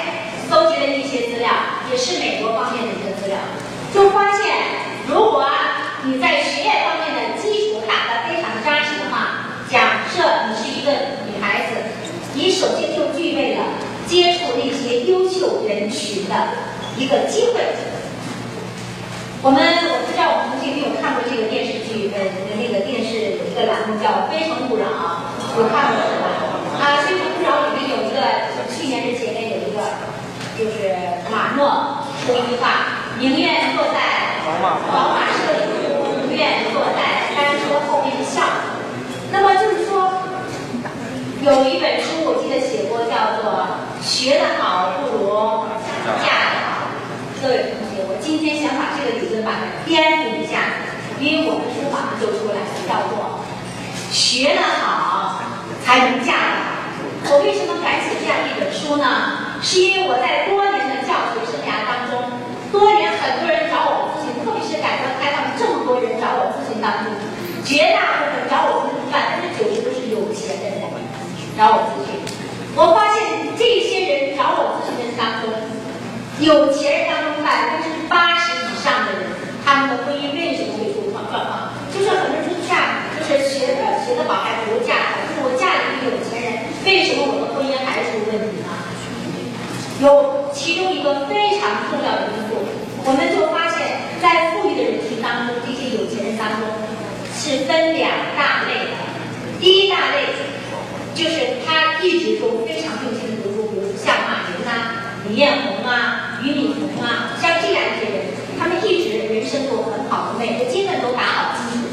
[0.49, 1.49] 搜集了一些资料，
[1.91, 3.37] 也是美国方面的一个资料，
[3.93, 4.55] 就发现，
[5.05, 5.45] 如果
[6.05, 9.17] 你在学业方面的基础打得非常扎实的话，
[9.69, 10.87] 假设你是一个
[11.27, 11.71] 女孩子，
[12.33, 13.59] 你首先就具备了
[14.07, 14.63] 接触那
[15.39, 16.35] 些优秀人群的
[16.97, 17.61] 一个机会。
[19.41, 22.19] 我们我不知道我们同学有没有看过这个电视剧，呃，
[22.59, 24.83] 那个电视有一个栏目叫《非诚勿扰》，
[25.55, 26.27] 有看过是吧？
[26.75, 28.19] 啊，《非诚勿扰》里面有一个，
[28.67, 29.79] 去年之前面有一个，
[30.59, 30.91] 就是
[31.31, 35.71] 马诺说一句话：宁愿坐在宝马车里，
[36.27, 38.43] 不愿坐在单车后面笑。
[39.31, 39.78] 那么就是，
[41.41, 43.63] 有一本书我记得写过，叫做
[44.03, 45.31] 《学得好不如
[46.19, 46.91] 嫁得好》。
[47.39, 50.83] 各位同学，我今天想把这个理论把它颠覆一下，
[51.23, 53.39] 因为我们书马上就出来了，叫做
[54.11, 55.39] “学得好
[55.79, 57.31] 才能嫁得好”。
[57.31, 59.55] 我为什么敢写这样一本书呢？
[59.63, 62.35] 是因为我在多年的教学生涯当中，
[62.67, 67.15] 多年很多人找我咨询，特别是改革开放这么多人找我咨询当中，
[67.63, 69.48] 绝大部分找我咨询百分之九十都是有钱的人
[71.59, 72.15] 找我咨询。
[72.79, 75.51] 我发现这些人找我咨询的人当中，
[76.39, 79.27] 有钱人当中百分之八十以上的人，
[79.67, 81.75] 他们的婚姻为什么会出状况？
[81.91, 88.71] 就是很多人说嫁，就是学的学得好还不如嫁好，就是我嫁了一个有钱人，为什么我的婚姻还是出问题呢？
[89.99, 92.55] 有其中一个非常重要的因素，
[93.03, 96.71] 我们就发现，在富裕的人群当中，这些有钱人当中
[97.35, 98.07] 是分两
[98.39, 98.95] 大类的。
[99.59, 100.23] 第一大类
[101.19, 111.91] 就是他一直都非常用心的读书，比如像马云呐、李彦宏啊、俞敏洪啊，像这样一些人，他们一直人生都很好的，每个阶段都打好基础，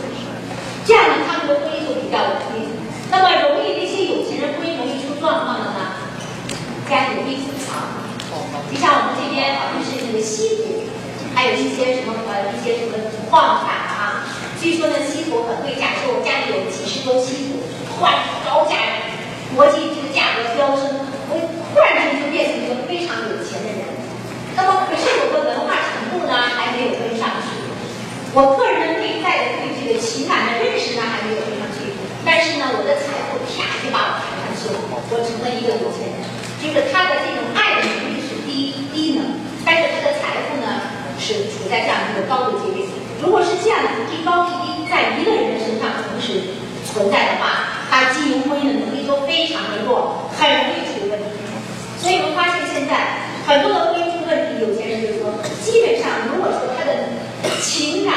[0.86, 2.70] 这样呢，他们的婚姻就比较稳定。
[3.10, 5.98] 那么容易那些有钱人婚姻容易出状况的呢，
[6.88, 8.06] 家里有一层藏。
[8.70, 10.86] 就像我们这边好像是那个西湖，
[11.34, 12.94] 还有一些什么呃一些什么
[13.28, 14.22] 矿产啊，
[14.60, 17.66] 据说呢西湖很贵价，说我家里有几十多西湖，
[17.98, 18.12] 换
[18.44, 18.76] 高价，
[19.56, 20.84] 国际这个价格飙升，
[21.32, 21.40] 我
[21.72, 23.88] 忽然间就变成一个非常有钱的人。
[24.52, 27.56] 那么可是我的文化程度呢还没有跟上去，
[28.36, 31.88] 我个人内在的对这个情感的认识呢还没有跟上去，
[32.20, 34.76] 但是呢我的财富啪就把我抬上去了，
[35.08, 36.20] 我成了一个有钱人，
[36.60, 40.84] 就是他的这种爱的能力是低低能，但是他的财富呢
[41.16, 42.84] 是处在这样一个高的阶位。
[43.24, 47.65] 如果是这样子一高一低在一个人的身上同时存在的话，
[48.12, 51.26] 经营婚姻的能力都非常的弱，很容易出问题。
[51.98, 55.32] 所以我们发现现在很多的婚姻出问题，有钱人就说，
[55.64, 56.92] 基本上如果说他的
[57.62, 58.14] 情感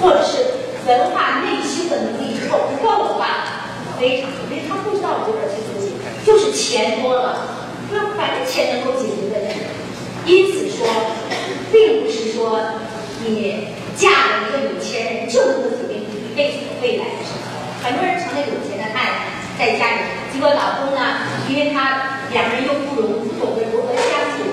[0.00, 3.64] 或者是文化内修的能力如果不够的话，
[3.98, 5.94] 非常，因为他不知道如何去自己，
[6.26, 7.38] 就是钱多了，
[7.90, 9.60] 那反正钱能够解决问题。
[10.24, 10.86] 因此说，
[11.72, 12.60] 并不是说
[13.24, 17.51] 你嫁了一个有钱人就能够决定一辈子的未来的生活。
[17.82, 19.26] 很多人成了有钱的太
[19.58, 19.98] 太，在家里，
[20.32, 24.46] 结果老公呢，因为他两个人又不容不懂得如何相处，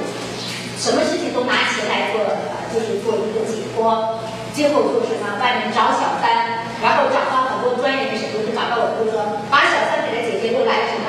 [0.81, 2.25] 什么事情都拿钱来做，
[2.73, 4.17] 就是做一个解脱。
[4.49, 5.37] 最后就是呢？
[5.39, 11.07] 外面找小三，然后找到很多专业人士，就是找到我，就说把小三给的姐姐都来什么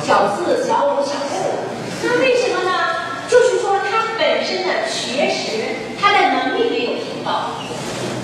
[0.00, 1.36] 小四、小五、小六。
[2.06, 2.70] 那为什么呢？
[3.28, 7.58] 就是说他本身的学识，他的能力没有提高，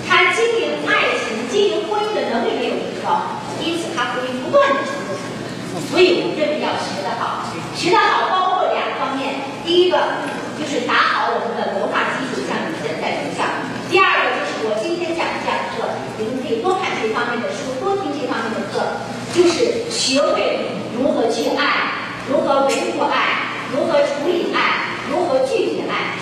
[0.09, 3.21] 他经营爱情、经营婚姻的能力没有提高，
[3.61, 5.82] 因此他会不断的成功。
[5.93, 7.45] 所以我认为要学得好，
[7.77, 10.25] 学得好包括两方面，第一个
[10.57, 13.45] 就是打好我们的文化基础，像你现在走向；
[13.93, 19.05] 第二个就是我今天讲的这样的课，你们可以多看这方面的书，多听这方面的课，
[19.37, 21.93] 就是学会如何去爱，
[22.25, 23.53] 如何维护爱。
[23.73, 25.01] 如何处理爱？
[25.09, 26.13] 如何拒绝爱？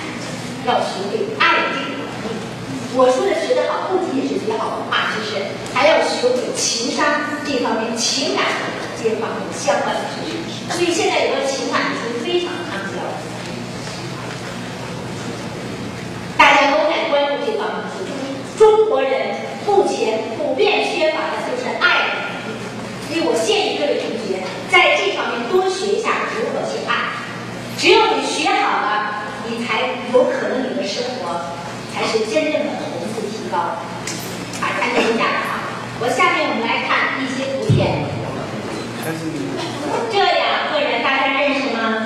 [0.67, 2.39] 要学会爱这个能力。
[2.95, 5.43] 我说的学得好，不仅仅是学好文化知识，
[5.75, 7.05] 还要学会情商
[7.45, 8.45] 这方面、情感
[9.03, 10.33] 这方面相关的知识。
[10.73, 12.97] 所以现在有个情感已经非常畅销，
[16.39, 18.09] 大家都在关注这方面的书。
[18.57, 19.37] 中国人
[19.67, 21.85] 目前普遍缺乏的就是爱，
[23.09, 24.41] 所以我建议各位同学
[24.71, 27.21] 在这方面多学一下如何去爱。
[27.77, 29.81] 只有你学好了，你才
[30.13, 31.57] 有可能你的生活
[31.93, 33.81] 才是真正的层次提高。
[34.61, 38.05] 把看这下啊，我下面我们来看一些图片。
[40.13, 42.05] 这两个人大家认识吗？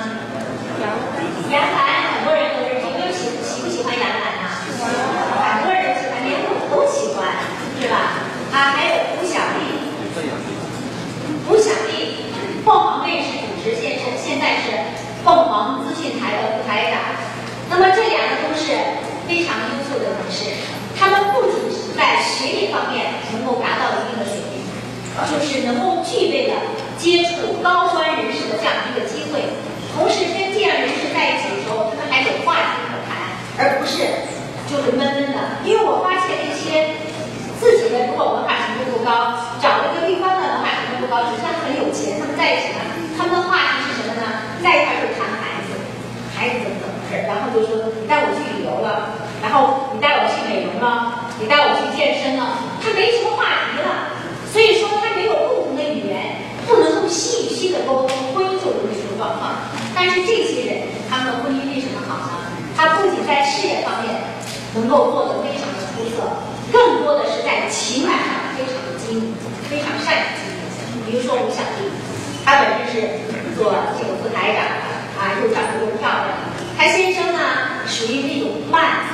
[1.51, 2.87] 杨澜，很多人都认识。
[2.87, 4.47] 你们喜喜不喜欢杨澜呢？
[4.79, 7.35] 很多人喜欢，连我都喜欢，
[7.83, 8.23] 是吧？
[8.55, 9.91] 啊，还有胡小丽。
[11.43, 12.31] 胡小丽，
[12.63, 15.03] 凤凰卫视主持，现是现在是。
[15.25, 17.01] 凤凰资讯台的副台长，
[17.67, 18.77] 那么这两个都是
[19.25, 20.53] 非常优秀的人士，
[20.93, 24.61] 他们不仅是在学历方面能够达到一定的水平，
[25.25, 26.53] 就是能够具备了
[27.01, 29.49] 接触高端人士的这样一个机会，
[29.97, 34.05] 同时跟这样人士在一起的时候，他们还有话题可谈，而不是
[34.69, 35.65] 就是闷闷的。
[35.65, 36.93] 因为我发现那些
[37.57, 42.85] 自己的如果文化程度不高，找了一个对方的文化程度不高，只是他很有钱，他们在一起呢，
[43.17, 44.45] 他们的话题是什么呢？
[44.65, 45.77] 在一块就谈孩子，
[46.33, 49.13] 孩子怎么怎么回事，然后就说你带我去旅游了，
[49.45, 54.09] 然后你带我去美容了，你带我去健身了，他没什么话题了，
[54.49, 59.53] 所以说他没有共同的语言，不能够细细的沟通，婚姻就容易出状况。
[59.93, 62.49] 但是这些人，他们的婚姻为什么好呢？
[62.73, 64.17] 他不仅在事业方面
[64.73, 66.25] 能够做得非常的出色，
[66.73, 69.29] 更多的是在情感上非常的精，
[69.69, 70.65] 非常善于经营。
[71.05, 71.85] 比如说吴小丽，
[72.43, 73.21] 她本身是。
[73.55, 76.27] 做这个副台长的啊，又长得又漂亮。
[76.77, 77.39] 他先生呢，
[77.87, 79.07] 属于那种慢，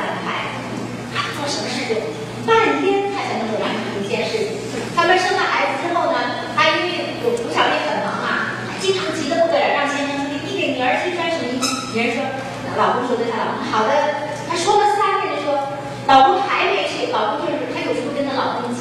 [1.51, 1.99] 什么事就
[2.47, 4.47] 半天他才能够完成一件事情。
[4.95, 12.23] 他们生了孩子之后呢，他因为有吴小丽很忙啊，经常急得不得了，让先生说：“你给你儿去穿什么衣服？”别人说，
[12.79, 13.91] 老公说对他老公好的，
[14.47, 15.75] 他说了三遍就说，
[16.07, 18.79] 老公还没去，老公就是他有时候跟他老公急，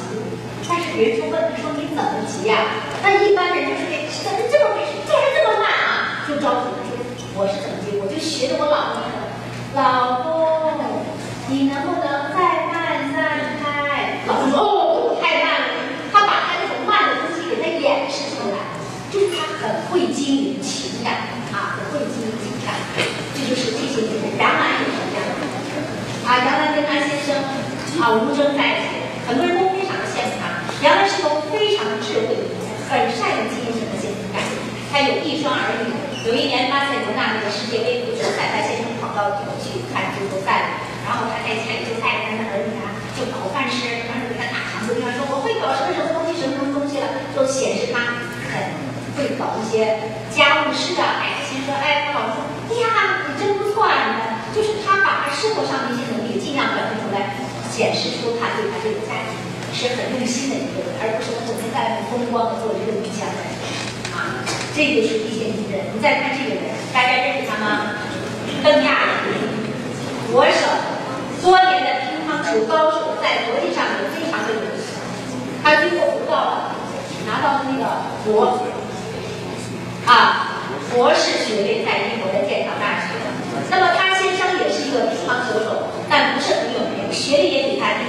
[0.63, 2.87] 但是别人就问他说你怎么急呀？
[3.03, 3.83] 那一般人就是
[4.23, 5.03] 怎么这么回事？
[5.07, 6.23] 做人这么慢啊？
[6.27, 6.95] 就着急了，说
[7.35, 7.99] 我是怎么急？
[7.99, 9.15] 我就学着我老公说
[9.75, 11.03] 老公，
[11.47, 14.23] 你能不能再慢三拍？
[14.27, 15.67] 老公说哦，太慢了。
[16.11, 18.59] 他把他这种慢的东西给他演示出来，
[19.11, 22.75] 就是他很会经营情感啊，很会经营情感。
[23.33, 24.35] 这就是这些女人。
[24.37, 25.47] 杨澜也是这样的
[26.27, 27.31] 啊，杨澜跟他先生
[28.01, 28.97] 啊吴峥在一起，
[29.29, 30.65] 很多人都非常的羡慕他。
[30.81, 33.79] 杨澜是个非常智慧的女人，很善于经营。
[34.91, 35.93] 他有一双儿女。
[36.21, 48.21] 有一年巴塞罗那那个世界杯足球赛，他先生跑到去看足球赛，然后他在家里就带着他的儿女啊，就搞饭吃，然后给他大肠子，跟他说我会搞什么什么东西，什么什么东西了，都显示他
[48.53, 48.77] 很
[49.17, 51.25] 会搞一些家务事啊。
[51.25, 57.40] 哎，他先说，哎，他老公说，哎呀，你真不错啊，你看，就是他把他生活上的一些能力尽量表现出来，
[57.81, 59.33] 显示出他对他这个家庭
[59.73, 63.41] 是很用心的一个人，而不是整天在外面风光的做一个女强人
[64.13, 64.45] 啊。
[64.77, 65.89] 这就是一些名人。
[65.89, 67.97] 你再看这个人，大家认识他吗？
[68.61, 69.33] 邓亚萍，
[70.29, 70.61] 国手，
[71.41, 74.69] 多年的乒乓球高手，在国际上也非常的有名。
[75.65, 76.77] 他最后得到了
[77.25, 78.61] 拿到了那个博
[80.05, 83.17] 啊博士学位，在英国的剑桥大学。
[83.73, 88.03] 那么他先生也是一个乒乓球手，但不是很有名，学历也比他低，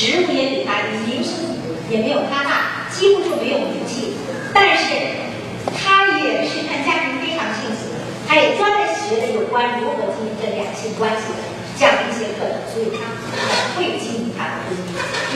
[0.00, 4.14] 职务也比他低，名声也没有他大，几乎就没有名气。
[4.54, 5.20] 但是。
[5.76, 7.92] 他也是看家庭非常幸福，
[8.26, 11.40] 他也专门学的有关如何经营这两性关系的
[11.78, 14.80] 这样的一些课程，所以他很会经营他的婚姻，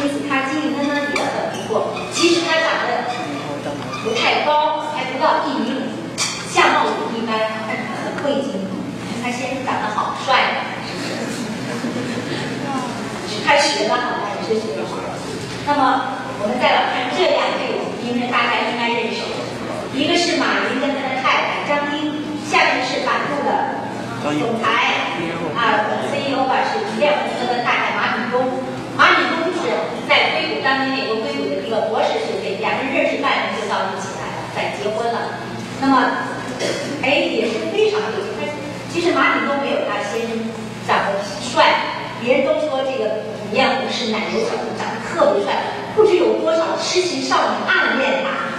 [0.01, 1.93] 因此他经营的呢也很不错。
[2.11, 3.13] 其实他长得
[4.03, 5.93] 不太高，还不到一米五，
[6.51, 7.37] 相貌也一般，
[7.69, 8.67] 但是他很会经营。
[9.23, 10.65] 他先生长得好帅，
[13.47, 14.97] 他学的好，他也是学的好。
[15.67, 19.25] 那么我们再来看这两位名人，大家应该认识。
[19.97, 23.81] 一个是马云跟他的太太张英，下面是百度的
[24.21, 24.69] 总裁
[25.57, 28.61] 啊，CEO 吧，是叶问斯的太太马敏东。
[28.99, 29.73] 马敏东是
[30.07, 35.41] 在硅谷当年美国硅谷的一个博士学位，两个人认识半年就到一起来了，在结婚了。
[35.81, 36.29] 那么，
[37.03, 38.45] 哎，也是非常有他
[38.93, 40.39] 其实马敏东没有他先生
[40.87, 45.55] 长得帅，别人都说这个李彦宏是奶油小子，长得特别帅，
[45.95, 48.53] 不知有多少痴情少女暗恋他。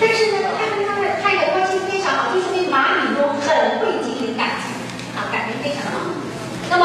[0.00, 4.68] 但是呢，他跟他的太太关系非常好，就说明马敏东很会经营感情，
[5.16, 6.04] 啊，感情非常好。
[6.68, 6.84] 那么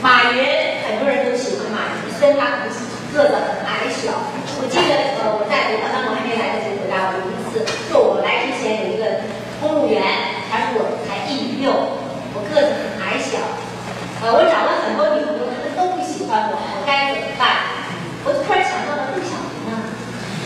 [0.00, 0.38] 马云
[0.86, 4.14] 很多人都喜欢马云，虽然他不是个子很矮小。
[4.62, 9.26] 我记得呃我在武汉，当我还没来得及回答，我有一次就我来之前有一个
[9.58, 9.98] 公务员，
[10.54, 11.74] 他说我才一米六，
[12.30, 13.42] 我个子很矮小，
[14.22, 17.74] 呃我找了很多女朋友，他们都不喜欢我，我该怎么办？
[18.22, 19.82] 我突然想到了陆小平啊，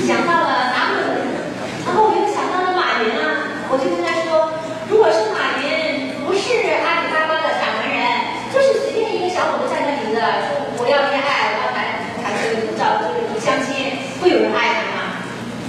[0.08, 1.44] 想到了拿破仑。
[1.84, 4.56] 然后我又想到了马云啊，我就跟他说，
[4.88, 8.00] 如果是马云，不是阿里巴巴的掌门人，
[8.48, 11.84] 就是随便一个小伙子站那里的，说我要恋爱，我要谈
[12.24, 15.20] 谈这个找这个相亲，会有人爱他吗？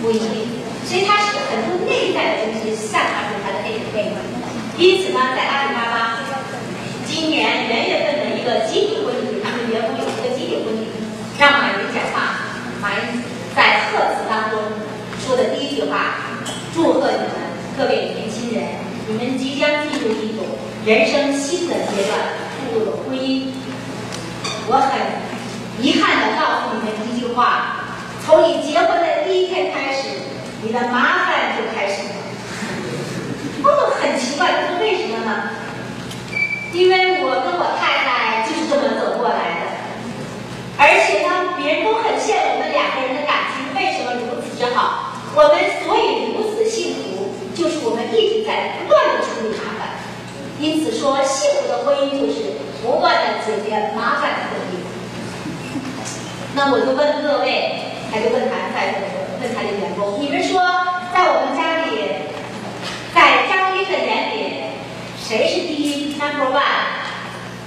[0.02, 0.64] 不一定。
[0.88, 4.16] 所以他是很多内在的东西散发出他的内魅力。
[4.78, 6.20] 因此呢，在阿里巴巴，
[7.06, 10.88] 今年元月份的一个集体婚礼，他们员工有一个集体婚礼，
[11.38, 12.40] 让马云讲话，
[12.82, 13.22] 马云
[13.54, 14.60] 在贺词当中。
[15.26, 16.38] 说的第一句话，
[16.74, 17.32] 祝贺你们
[17.78, 18.64] 各位年轻人，
[19.08, 20.46] 你们即将进入一种
[20.86, 22.16] 人生新的阶段，
[22.70, 23.50] 步入了婚姻。
[24.68, 27.86] 我很遗憾的告诉你们一句话：
[28.24, 30.10] 从你结婚的第一天开始，
[30.62, 32.10] 你的麻烦就开始了。
[33.64, 35.50] 哦，很奇怪，这是为什么呢？
[36.72, 39.72] 因为我我太太就是这么走过来的，
[40.78, 45.16] 而且呢，别人都很羡慕我们两个人的感情，为什么如此之好？
[45.36, 50.00] 我们所以如此幸福，就是我们一直在不断的处理麻烦。
[50.60, 54.80] 因此说，幸福的婚姻就是不断的解决麻烦的婚姻。
[56.56, 60.62] 那我就问各位，还是问他在座的问他的员工，你们说，
[61.14, 62.00] 在我们家里，
[63.14, 64.64] 在张英的眼里，
[65.20, 66.95] 谁是第一 number one？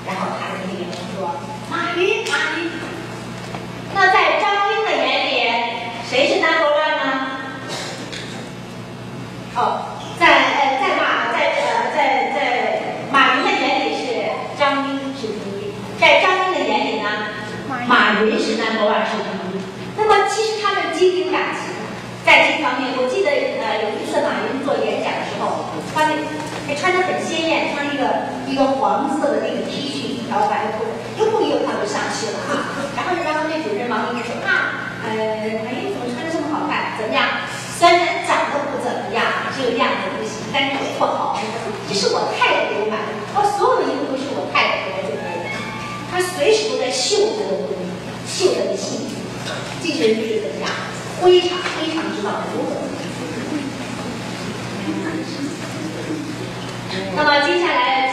[0.08, 1.36] 然后他的那个员工说，
[1.70, 2.72] 马云，马云。
[3.94, 5.30] 那在张英的眼里，
[6.08, 6.96] 谁是 number one？
[6.96, 7.04] 呢
[9.54, 9.60] 哦，
[10.18, 12.36] 在呃在马在呃在在
[13.12, 14.06] 马云的眼里是
[14.58, 17.08] 张斌是第一，在张斌的眼里呢，
[17.86, 19.60] 马云是 number one 是第一。
[19.96, 21.74] 那么其实他们经营感情，
[22.24, 26.14] 在这方面，我记得呃有一次马云做演讲的时候，穿的
[26.68, 32.76] 还穿的很鲜艳，穿一个一个黄色的那个 T 恤，一条白裤子，又不又他就上去了啊。
[32.92, 35.08] 然后然后那主持人王英说啊，呃
[35.64, 36.92] 马云怎么穿的这么好看？
[37.00, 37.48] 怎么样？
[37.72, 41.40] 虽然长得不怎么样，这个样子不行，但是不好。
[41.88, 45.56] 这是我太太给我买的，我所有的衣服都是我太太给我准备的。
[46.12, 47.88] 她随时都在秀她的婚姻，
[48.28, 49.16] 秀她的幸福。
[49.80, 50.68] 这个人就是怎么样，
[51.24, 52.76] 非常非常知道如何。
[57.16, 58.07] 那么接下来